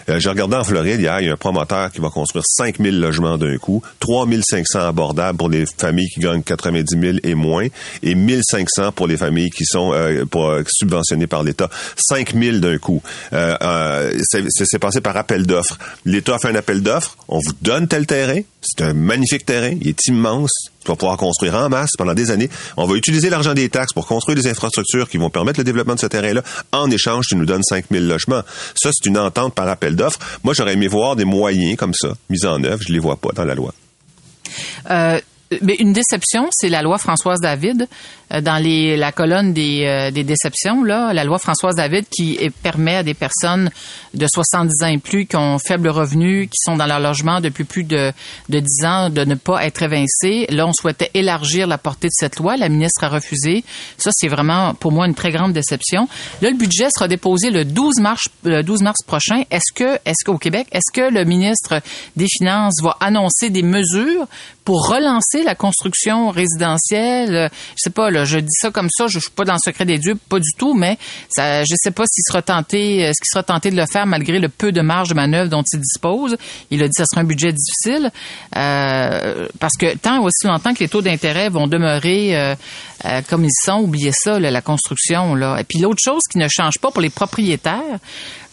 Euh, 0.09 0.19
J'ai 0.19 0.29
regardé 0.29 0.55
en 0.55 0.63
Floride 0.63 0.99
il 0.99 1.03
y 1.03 1.07
a 1.07 1.15
un 1.15 1.35
promoteur 1.37 1.91
qui 1.91 1.99
va 2.01 2.09
construire 2.09 2.43
5000 2.47 2.99
logements 2.99 3.37
d'un 3.37 3.57
coup, 3.57 3.81
3500 3.99 4.79
abordables 4.79 5.37
pour 5.37 5.49
les 5.49 5.65
familles 5.65 6.09
qui 6.09 6.19
gagnent 6.19 6.43
90 6.43 6.99
000 6.99 7.17
et 7.23 7.35
moins, 7.35 7.67
et 8.03 8.15
1500 8.15 8.91
pour 8.93 9.07
les 9.07 9.17
familles 9.17 9.49
qui 9.51 9.65
sont 9.65 9.93
subventionnées 10.67 11.27
par 11.27 11.43
l'État. 11.43 11.69
5000 11.97 12.61
d'un 12.61 12.77
coup. 12.77 13.01
C'est 13.31 14.79
passé 14.79 15.01
par 15.01 15.15
appel 15.17 15.45
d'offres. 15.45 15.77
L'État 16.05 16.35
a 16.35 16.39
fait 16.39 16.49
un 16.49 16.55
appel 16.55 16.81
d'offres, 16.81 17.17
on 17.27 17.37
vous 17.39 17.53
donne 17.61 17.87
tel 17.87 18.05
terrain, 18.05 18.39
c'est 18.65 18.83
un 18.83 18.93
magnifique 18.93 19.45
terrain, 19.45 19.73
il 19.79 19.87
est 19.87 20.07
immense, 20.07 20.51
tu 20.83 20.87
vas 20.87 20.95
pouvoir 20.95 21.17
construire 21.17 21.55
en 21.55 21.69
masse 21.69 21.91
pendant 21.97 22.13
des 22.13 22.31
années. 22.31 22.49
On 22.77 22.85
va 22.85 22.95
utiliser 22.95 23.29
l'argent 23.29 23.53
des 23.53 23.69
taxes 23.69 23.93
pour 23.93 24.07
construire 24.07 24.37
des 24.37 24.47
infrastructures 24.47 25.09
qui 25.09 25.17
vont 25.17 25.29
permettre 25.29 25.59
le 25.59 25.63
développement 25.63 25.95
de 25.95 25.99
ce 25.99 26.07
terrain-là. 26.07 26.43
En 26.71 26.89
échange, 26.91 27.27
tu 27.27 27.35
nous 27.35 27.45
donnes 27.45 27.63
5000 27.63 28.07
logements. 28.07 28.41
Ça, 28.75 28.89
c'est 28.93 29.07
une 29.07 29.17
entente 29.17 29.53
par 29.53 29.67
appel 29.67 29.95
d'offres. 29.95 30.19
Moi, 30.43 30.53
j'aurais 30.53 30.73
aimé 30.73 30.87
voir 30.87 31.15
des 31.15 31.25
moyens 31.25 31.75
comme 31.77 31.93
ça, 31.93 32.09
mis 32.29 32.45
en 32.45 32.63
œuvre. 32.63 32.81
Je 32.87 32.93
les 32.93 32.99
vois 32.99 33.15
pas 33.15 33.29
dans 33.33 33.45
la 33.45 33.55
loi. 33.55 33.73
Euh, 34.91 35.19
mais 35.61 35.75
une 35.75 35.93
déception, 35.93 36.47
c'est 36.51 36.69
la 36.69 36.81
loi 36.81 36.97
Françoise 36.97 37.39
David. 37.39 37.87
Euh, 38.33 38.41
Dans 38.41 38.61
les, 38.61 38.97
la 38.97 39.11
colonne 39.11 39.53
des, 39.53 39.85
euh, 39.85 40.11
des 40.11 40.23
déceptions, 40.23 40.83
là, 40.83 41.13
la 41.13 41.23
loi 41.23 41.37
Françoise 41.37 41.75
David 41.75 42.05
qui 42.09 42.39
permet 42.63 42.97
à 42.97 43.03
des 43.03 43.13
personnes 43.13 43.69
de 44.13 44.27
70 44.27 44.83
ans 44.83 44.87
et 44.87 44.97
plus 44.97 45.25
qui 45.25 45.35
ont 45.35 45.57
faible 45.59 45.89
revenu, 45.89 46.47
qui 46.47 46.57
sont 46.57 46.75
dans 46.75 46.85
leur 46.85 46.99
logement 46.99 47.41
depuis 47.41 47.63
plus 47.63 47.83
de, 47.83 48.11
de 48.49 48.59
10 48.59 48.85
ans, 48.85 49.09
de 49.09 49.23
ne 49.25 49.35
pas 49.35 49.65
être 49.65 49.83
évincés. 49.83 50.47
Là, 50.49 50.67
on 50.67 50.73
souhaitait 50.73 51.11
élargir 51.13 51.67
la 51.67 51.77
portée 51.77 52.07
de 52.07 52.13
cette 52.13 52.37
loi. 52.39 52.57
La 52.57 52.69
ministre 52.69 53.03
a 53.03 53.09
refusé. 53.09 53.63
Ça, 53.97 54.09
c'est 54.13 54.27
vraiment 54.27 54.73
pour 54.73 54.91
moi 54.91 55.05
une 55.05 55.15
très 55.15 55.31
grande 55.31 55.53
déception. 55.53 56.07
Là, 56.41 56.49
le 56.49 56.57
budget 56.57 56.87
sera 56.89 57.07
déposé 57.07 57.49
le 57.49 57.65
12 57.65 57.99
mars, 57.99 58.27
le 58.43 58.63
12 58.63 58.81
mars 58.81 59.03
prochain. 59.05 59.43
Est-ce 59.51 59.73
que, 59.73 59.95
est-ce 60.05 60.23
qu'au 60.25 60.37
Québec, 60.37 60.67
est-ce 60.71 60.91
que 60.93 61.13
le 61.13 61.25
ministre 61.25 61.81
des 62.15 62.27
Finances 62.27 62.81
va 62.81 62.97
annoncer 62.99 63.49
des 63.49 63.63
mesures 63.63 64.27
pour 64.63 64.87
relancer 64.87 65.43
la 65.43 65.55
construction 65.55 66.29
résidentielle? 66.29 67.49
Je 67.75 67.77
sais 67.77 67.89
pas, 67.89 68.09
je 68.23 68.39
dis 68.39 68.47
ça 68.51 68.71
comme 68.71 68.87
ça, 68.89 69.07
je 69.07 69.19
suis 69.19 69.31
pas 69.31 69.43
dans 69.43 69.53
le 69.53 69.59
secret 69.63 69.85
des 69.85 69.97
dieux, 69.97 70.15
pas 70.29 70.39
du 70.39 70.51
tout, 70.57 70.73
mais 70.73 70.97
ça, 71.29 71.63
je 71.63 71.75
sais 71.77 71.91
pas 71.91 72.03
s'il 72.09 72.23
sera 72.25 72.41
tenté, 72.41 73.05
euh, 73.05 73.11
ce 73.13 73.21
qu'il 73.21 73.29
sera 73.31 73.43
tenté 73.43 73.71
de 73.71 73.75
le 73.75 73.85
faire 73.91 74.05
malgré 74.05 74.39
le 74.39 74.47
peu 74.47 74.71
de 74.71 74.81
marge 74.81 75.09
de 75.09 75.15
manœuvre 75.15 75.49
dont 75.49 75.63
il 75.73 75.79
dispose. 75.79 76.37
Il 76.71 76.81
a 76.81 76.87
dit 76.87 76.93
que 76.95 77.03
ça 77.03 77.05
sera 77.05 77.21
un 77.21 77.25
budget 77.25 77.51
difficile, 77.51 78.11
euh, 78.55 79.47
parce 79.59 79.73
que 79.77 79.97
tant 79.97 80.23
aussi 80.23 80.47
longtemps 80.47 80.73
que 80.73 80.79
les 80.79 80.89
taux 80.89 81.01
d'intérêt 81.01 81.49
vont 81.49 81.67
demeurer 81.67 82.37
euh, 82.37 82.55
euh, 83.03 83.21
comme 83.29 83.43
ils 83.43 83.51
sont, 83.63 83.81
oubliez 83.81 84.11
ça, 84.13 84.39
la 84.39 84.61
construction. 84.61 85.35
Là. 85.35 85.57
Et 85.59 85.63
puis 85.63 85.79
l'autre 85.79 85.99
chose 86.03 86.23
qui 86.31 86.37
ne 86.37 86.47
change 86.47 86.79
pas 86.79 86.91
pour 86.91 87.01
les 87.01 87.09
propriétaires, 87.09 87.99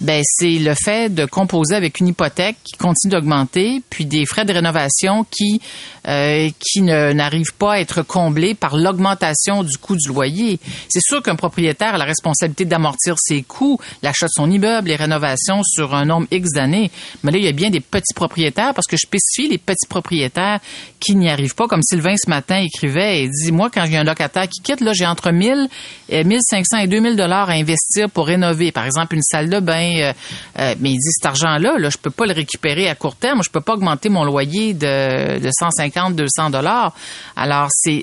ben 0.02 0.22
c'est 0.24 0.58
le 0.58 0.74
fait 0.74 1.14
de 1.14 1.24
composer 1.24 1.74
avec 1.74 2.00
une 2.00 2.08
hypothèque 2.08 2.56
qui 2.64 2.76
continue 2.76 3.12
d'augmenter, 3.12 3.82
puis 3.88 4.04
des 4.04 4.26
frais 4.26 4.44
de 4.44 4.52
rénovation 4.52 5.24
qui 5.24 5.60
euh, 6.08 6.50
qui 6.58 6.82
n'arrivent 6.82 7.54
pas 7.56 7.74
à 7.74 7.78
être 7.78 8.02
comblés 8.02 8.54
par 8.54 8.76
l'augmentation 8.76 9.62
du 9.62 9.78
coût 9.78 9.94
du 9.94 10.08
loyer. 10.08 10.58
C'est 10.88 11.00
sûr 11.00 11.22
qu'un 11.22 11.36
propriétaire 11.36 11.94
a 11.94 11.98
la 11.98 12.04
responsabilité 12.04 12.64
d'amortir 12.64 13.14
ses 13.18 13.42
coûts, 13.42 13.78
l'achat 14.02 14.26
de 14.26 14.32
son 14.34 14.50
immeuble, 14.50 14.88
les 14.88 14.96
rénovations 14.96 15.62
sur 15.62 15.94
un 15.94 16.04
nombre 16.04 16.26
X 16.32 16.50
d'années. 16.54 16.90
Mais 17.22 17.30
là, 17.30 17.38
il 17.38 17.44
y 17.44 17.48
a 17.48 17.52
bien 17.52 17.70
des 17.70 17.78
petits 17.78 18.14
propriétaires, 18.14 18.74
parce 18.74 18.88
que 18.88 18.96
je 18.96 19.06
spécifie 19.06 19.48
les 19.48 19.58
petits 19.58 19.86
propriétaires 19.88 20.58
qui 20.98 21.14
n'y 21.14 21.30
arrivent 21.30 21.54
pas, 21.54 21.68
comme 21.68 21.82
Sylvain 21.82 22.16
ce 22.16 22.28
matin 22.28 22.56
écrivait 22.56 23.22
et 23.22 23.28
dit, 23.28 23.52
moi, 23.52 23.70
quand 23.72 23.86
j'ai 23.86 23.96
un 23.96 24.04
locataire 24.04 24.48
qui 24.48 24.60
quitte, 24.60 24.80
là, 24.80 24.92
j'ai 24.94 25.06
entre 25.06 25.30
1000, 25.30 25.68
euh, 26.12 26.24
1500 26.24 26.78
et 26.78 26.86
2000 26.88 27.14
dollars 27.14 27.48
à 27.48 27.52
investir 27.52 28.10
pour 28.10 28.26
rénover, 28.26 28.72
par 28.72 28.86
exemple, 28.86 29.14
une 29.14 29.22
salle 29.22 29.48
de 29.48 29.60
bain. 29.60 29.91
Euh, 30.00 30.12
euh, 30.58 30.74
mais 30.80 30.90
il 30.90 30.96
dit, 30.98 31.10
cet 31.12 31.26
argent-là, 31.26 31.78
là, 31.78 31.90
je 31.90 31.98
peux 31.98 32.10
pas 32.10 32.26
le 32.26 32.32
récupérer 32.32 32.88
à 32.88 32.94
court 32.94 33.16
terme. 33.16 33.42
Je 33.42 33.50
peux 33.50 33.60
pas 33.60 33.74
augmenter 33.74 34.08
mon 34.08 34.24
loyer 34.24 34.74
de, 34.74 35.38
de 35.38 35.50
150, 35.58 36.14
200 36.16 36.50
dollars. 36.50 36.94
Alors, 37.36 37.68
c'est, 37.70 38.02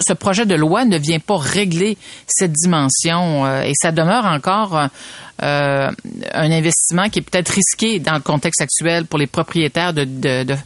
ce 0.00 0.12
projet 0.12 0.46
de 0.46 0.54
loi 0.54 0.84
ne 0.84 0.98
vient 0.98 1.20
pas 1.20 1.36
régler 1.38 1.96
cette 2.26 2.52
dimension 2.52 3.44
euh, 3.46 3.62
et 3.62 3.72
ça 3.74 3.92
demeure 3.92 4.24
encore 4.26 4.88
euh, 5.42 5.90
un 6.34 6.50
investissement 6.52 7.08
qui 7.08 7.18
est 7.18 7.22
peut-être 7.22 7.48
risqué 7.50 7.98
dans 7.98 8.14
le 8.14 8.20
contexte 8.20 8.60
actuel 8.60 9.06
pour 9.06 9.18
les 9.18 9.26
propriétaires 9.26 9.92
de, 9.92 10.04
de, 10.04 10.44
de- 10.44 10.56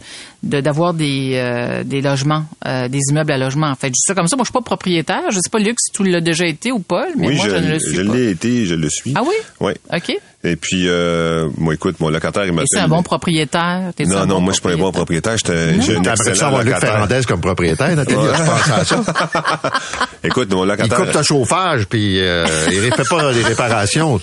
de- 0.43 0.61
d'avoir 0.61 0.93
des, 0.95 1.33
euh, 1.35 1.83
des 1.83 2.01
logements, 2.03 2.45
euh, 2.67 2.87
des 2.89 3.01
immeubles 3.11 3.33
à 3.33 3.39
logement. 3.39 3.69
En 3.69 3.75
fait, 3.75 3.89
je 3.89 3.93
dis 3.93 4.01
ça 4.07 4.15
comme 4.15 4.27
ça. 4.29 4.37
Moi, 4.37 4.45
je 4.45 4.49
suis 4.49 4.53
pas 4.53 4.61
propriétaire. 4.63 5.23
Je 5.31 5.37
sais 5.37 5.51
pas, 5.51 5.59
Luc, 5.59 5.77
si 5.81 5.91
tu 5.93 6.05
l'as 6.05 6.21
déjà 6.21 6.47
été 6.47 6.71
ou 6.73 6.79
pas, 6.79 7.07
mais 7.17 7.29
oui, 7.29 7.37
moi, 7.37 7.47
je, 7.47 7.51
je, 7.51 7.57
ne 7.57 7.73
le 7.73 7.79
suis 7.81 7.97
je 7.97 8.03
pas. 8.03 8.15
l'ai 8.15 8.31
été, 8.31 8.67
je 8.67 8.75
le 8.75 8.89
suis. 8.91 9.13
Ah 9.17 9.23
oui? 9.25 9.35
Oui. 9.61 9.73
OK. 9.93 10.17
Et 10.47 10.55
puis, 10.55 10.85
euh, 10.87 11.49
moi, 11.59 11.75
écoute, 11.75 11.99
mon 11.99 12.09
locataire, 12.09 12.47
il 12.47 12.53
m'a 12.53 12.63
Es-tu 12.63 12.79
un 12.79 12.87
bon 12.87 13.03
propriétaire? 13.03 13.91
Non, 13.99 14.17
un 14.19 14.27
non, 14.27 14.35
bon 14.37 14.41
moi, 14.43 14.53
je 14.53 14.61
suis 14.61 14.63
pas 14.63 14.71
un 14.73 14.77
bon 14.77 14.93
propriétaire. 14.93 15.37
J'étais, 15.37 15.81
j'ai 15.83 15.97
un 15.97 16.03
T'aimerais 16.03 16.17
ça 16.17 16.31
excellent 16.31 16.47
avoir 16.47 16.63
Luc 16.63 16.75
locataire. 16.75 16.95
Ferrandez 16.95 17.21
comme 17.27 17.41
propriétaire, 17.41 17.97
Nathalie? 17.97 18.19
Je 18.21 18.43
pense 18.45 18.71
à 18.71 18.85
ça. 18.85 19.03
Écoute, 20.25 20.53
mon 20.53 20.65
Il 20.65 20.69
locataire. 20.69 20.99
coupe 20.99 21.11
ton 21.11 21.23
chauffage, 21.25 21.87
puis 21.87 22.21
euh, 22.21 22.47
il 22.71 22.77
ne 22.77 22.91
fait 22.93 23.09
pas 23.09 23.33
les 23.33 23.43
réparations. 23.43 24.21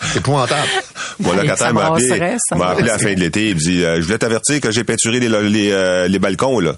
C'est 0.00 0.18
épouvantable. 0.20 0.68
Mon 1.20 1.32
locataire 1.34 1.74
m'a 1.74 1.86
appelé, 1.88 2.36
m'a 2.56 2.68
appelé 2.68 2.88
à 2.88 2.92
la 2.94 2.98
fin 2.98 3.12
de 3.14 3.20
l'été. 3.20 3.50
Il 3.50 3.54
me 3.56 3.60
dit, 3.60 3.84
euh, 3.84 3.96
je 4.00 4.06
voulais 4.06 4.18
t'avertir 4.18 4.60
que 4.60 4.70
j'ai 4.70 4.84
peinturé 4.84 5.20
les, 5.20 5.28
les, 5.28 5.72
euh, 5.72 6.08
les 6.08 6.18
balcons, 6.18 6.58
là. 6.60 6.72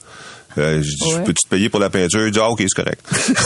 Euh, 0.57 0.83
je 0.83 0.89
dis, 0.89 1.15
Ouais. 1.15 1.25
peux-tu 1.25 1.45
te 1.45 1.49
payer 1.49 1.69
pour 1.69 1.81
la 1.81 1.91
peinture? 1.91 2.27
Il 2.27 2.31
dit, 2.33 2.39
ah, 2.41 2.49
OK, 2.49 2.63
c'est 2.67 2.83
correct. 2.83 3.01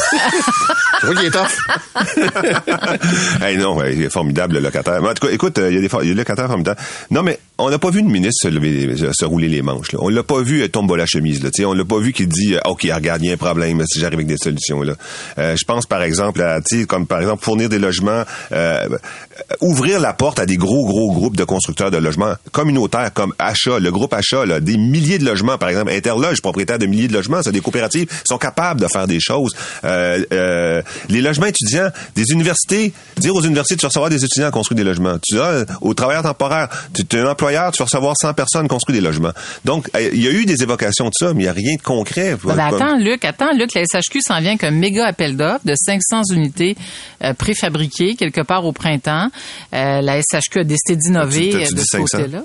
Tu 1.01 1.07
vois 1.07 1.17
qu'il 1.17 1.27
est 1.27 1.31
tough. 1.31 1.49
hey, 3.43 3.57
non, 3.57 3.77
ouais, 3.77 3.95
il 3.95 4.03
est 4.03 4.11
formidable, 4.11 4.55
le 4.55 4.61
locataire. 4.61 5.03
Mais 5.03 5.09
en 5.09 5.15
tout 5.15 5.27
cas, 5.27 5.33
écoute, 5.33 5.59
euh, 5.59 5.69
il 5.69 5.75
y 5.75 5.79
a 5.79 5.81
des 5.81 5.89
il 6.03 6.09
y 6.09 6.11
a 6.11 6.15
des 6.15 6.21
locataires 6.21 6.47
formidables. 6.47 6.81
Non, 7.11 7.25
mais 7.25 7.41
on 7.59 7.71
n'a 7.71 7.79
pas 7.79 7.91
vu 7.91 8.03
le 8.03 8.09
ministre 8.09 8.49
se, 8.49 8.49
lever, 8.49 8.97
se, 8.97 9.25
rouler 9.25 9.49
les 9.49 9.63
manches. 9.63 9.93
Là. 9.93 9.99
On 10.03 10.09
l'a 10.09 10.23
pas 10.23 10.41
vu 10.43 10.63
euh, 10.63 10.69
tomber 10.69 10.97
la 10.97 11.07
chemise. 11.07 11.43
Là, 11.43 11.51
on 11.67 11.75
l'a 11.75 11.85
pas 11.85 11.99
vu 11.99 12.13
qu'il 12.13 12.29
dit, 12.29 12.55
euh, 12.55 12.61
OK, 12.67 12.87
regarde, 12.93 13.23
il 13.23 13.29
y 13.29 13.31
a 13.31 13.35
un 13.35 13.37
problème 13.37 13.83
si 13.87 14.01
j'arrive 14.01 14.19
avec 14.19 14.27
des 14.27 14.37
solutions. 14.37 14.83
Là. 14.83 14.95
Euh, 15.39 15.57
je 15.57 15.65
pense, 15.65 15.87
par 15.87 16.03
exemple, 16.03 16.41
à, 16.41 16.61
comme 16.89 17.07
par 17.07 17.21
exemple, 17.21 17.45
fournir 17.45 17.69
des 17.69 17.79
logements, 17.79 18.23
euh, 18.53 18.89
ouvrir 19.61 20.01
la 20.01 20.13
porte 20.13 20.39
à 20.39 20.47
des 20.47 20.57
gros, 20.57 20.87
gros 20.87 21.13
groupes 21.13 21.37
de 21.37 21.45
constructeurs 21.45 21.91
de 21.91 21.99
logements 21.99 22.35
communautaires 22.53 23.13
comme 23.13 23.35
Achat, 23.39 23.79
le 23.79 23.91
groupe 23.91 24.15
Achat, 24.15 24.47
là, 24.47 24.61
des 24.61 24.77
milliers 24.77 25.19
de 25.19 25.25
logements, 25.25 25.59
par 25.59 25.69
exemple, 25.69 25.91
Interloge, 25.93 26.41
propriétaire 26.41 26.79
de 26.79 26.87
milliers 26.87 27.02
de 27.09 27.13
logements, 27.15 27.43
c'est 27.43 27.53
des 27.53 27.61
coopératives, 27.61 28.09
sont 28.29 28.39
capables 28.39 28.81
de 28.81 28.87
faire 28.89 29.07
des 29.07 29.21
choses. 29.21 29.53
Euh, 29.85 30.25
euh, 30.33 30.83
les 31.09 31.21
logements 31.21 31.47
étudiants, 31.47 31.89
des 32.15 32.31
universités, 32.33 32.93
dire 33.17 33.35
aux 33.35 33.43
universités, 33.43 33.77
tu 33.77 33.83
vas 33.83 33.89
recevoir 33.89 34.11
des 34.11 34.25
étudiants 34.25 34.49
à 34.49 34.51
construire 34.51 34.77
des 34.77 34.85
logements. 34.85 35.15
Tu 35.23 35.35
dis, 35.37 35.41
ah, 35.43 35.65
aux 35.81 35.95
travailleurs 35.95 36.23
temporaires, 36.23 36.69
tu 36.95 37.03
es 37.17 37.21
un 37.21 37.27
employeur, 37.31 37.73
tu 37.73 37.79
vas 37.79 37.85
recevoir 37.85 38.15
100 38.21 38.35
personnes 38.35 38.69
construire 38.69 39.01
des 39.01 39.05
logements. 39.05 39.33
Donc, 39.65 39.89
euh, 39.97 40.11
il 40.13 40.23
y 40.23 40.29
a 40.29 40.31
eu 40.31 40.45
des 40.47 40.63
évocations 40.63 41.07
de 41.07 41.13
ça, 41.19 41.33
mais 41.35 41.41
il 41.41 41.45
n'y 41.45 41.49
a 41.49 41.53
rien 41.53 41.77
de 41.77 41.83
concret. 41.83 42.37
Ben, 42.45 42.55
ben, 42.55 42.67
attends, 42.75 42.99
Luc, 42.99 43.25
attends, 43.25 43.53
Luc, 43.57 43.75
la 43.75 43.83
SHQ 43.83 44.21
s'en 44.27 44.41
vient 44.41 44.51
avec 44.51 44.65
un 44.65 44.71
méga 44.71 45.07
appel 45.07 45.37
d'offres 45.37 45.65
de 45.65 45.75
500 45.75 46.23
unités 46.35 46.77
euh, 47.25 47.35
préfabriquées 47.35 48.15
quelque 48.17 48.41
part 48.43 48.65
au 48.65 48.73
printemps. 48.73 49.29
La 49.73 50.21
SHQ 50.21 50.61
a 50.61 50.65
décidé 50.65 50.97
d'innover 50.97 51.53
de 51.53 51.65
ce 51.81 51.85
500? 51.85 52.19
côté-là. 52.19 52.43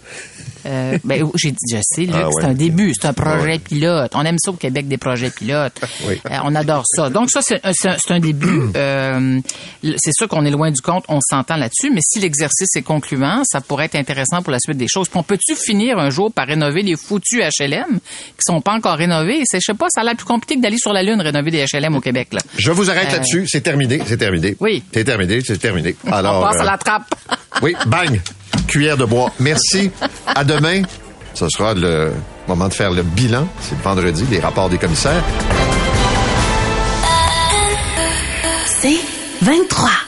Ben, 1.04 1.24
j'ai 1.36 1.52
dit, 1.52 1.58
je 1.72 1.78
sais, 1.82 2.02
Luc, 2.02 2.12
Ah 2.14 2.28
ouais, 2.28 2.34
c'est 2.42 2.48
un 2.48 2.54
début, 2.54 2.94
c'est 3.00 3.08
un 3.08 3.14
projet 3.14 3.38
Ouais. 3.54 3.60
pilote. 3.60 4.12
On 4.16 4.24
aime 4.26 4.37
ça 4.40 4.52
au 4.52 4.56
Québec, 4.56 4.88
des 4.88 4.98
projets 4.98 5.30
pilotes. 5.30 5.80
Oui. 6.08 6.22
Euh, 6.30 6.38
on 6.44 6.54
adore 6.56 6.84
ça. 6.86 7.10
Donc 7.10 7.30
ça, 7.32 7.42
c'est 7.42 7.60
un, 8.12 8.20
début. 8.20 8.62
Euh, 8.78 9.40
c'est 9.98 10.12
sûr 10.14 10.28
qu'on 10.28 10.46
est 10.46 10.52
loin 10.52 10.70
du 10.72 10.82
compte, 10.82 11.04
on 11.08 11.20
s'entend 11.22 11.56
là-dessus, 11.56 11.90
mais 11.92 12.02
si 12.04 12.20
l'exercice 12.20 12.76
est 12.76 12.82
concluant, 12.82 13.42
ça 13.46 13.60
pourrait 13.62 13.86
être 13.86 13.96
intéressant 13.96 14.42
pour 14.42 14.52
la 14.52 14.60
suite 14.60 14.78
des 14.78 14.88
choses. 14.88 15.10
Puis 15.10 15.18
on 15.20 15.24
peut-tu 15.24 15.56
finir 15.56 15.98
un 15.98 16.10
jour 16.10 16.32
par 16.32 16.48
rénover 16.48 16.84
les 16.84 16.96
foutus 16.96 17.42
HLM 17.60 17.86
qui 18.00 18.42
sont 18.42 18.62
pas 18.62 18.74
encore 18.74 18.98
rénovés? 18.98 19.44
Je 19.52 19.60
sais 19.60 19.74
pas, 19.74 19.88
ça 19.90 20.02
a 20.02 20.04
l'air 20.04 20.16
plus 20.16 20.26
compliqué 20.26 20.56
que 20.56 20.62
d'aller 20.62 20.78
sur 20.78 20.94
la 20.94 21.02
Lune 21.04 21.20
rénover 21.22 21.52
des 21.52 21.66
HLM 21.72 21.96
au 21.96 22.02
Québec, 22.02 22.30
là. 22.34 22.42
Je 22.58 22.72
vous 22.72 22.90
arrête 22.90 23.08
Euh, 23.10 23.14
là-dessus. 23.14 23.48
C'est 23.48 23.62
terminé. 23.62 24.00
C'est 24.06 24.18
terminé. 24.18 24.56
Oui. 24.60 24.84
C'est 24.94 25.04
terminé. 25.04 25.40
C'est 25.42 25.58
terminé. 25.58 25.96
Alors, 26.12 26.40
on 26.42 26.44
passe 26.44 26.62
à 26.62 26.66
la 26.66 26.78
trappe. 26.78 27.14
Oui, 27.64 27.76
bang! 27.88 28.20
Cuillère 28.68 28.98
de 28.98 29.06
bois. 29.06 29.32
Merci. 29.40 29.90
À 30.28 30.44
demain. 30.44 30.84
Ce 31.34 31.48
sera 31.50 31.74
le 31.74 32.12
moment 32.48 32.68
de 32.68 32.74
faire 32.74 32.92
le 32.92 33.04
bilan. 33.04 33.48
C'est 33.62 33.80
vendredi, 33.82 34.26
les 34.30 34.40
rapports 34.40 34.70
des 34.70 34.78
commissaires. 34.78 35.24
C'est 38.66 39.00
23. 39.42 40.07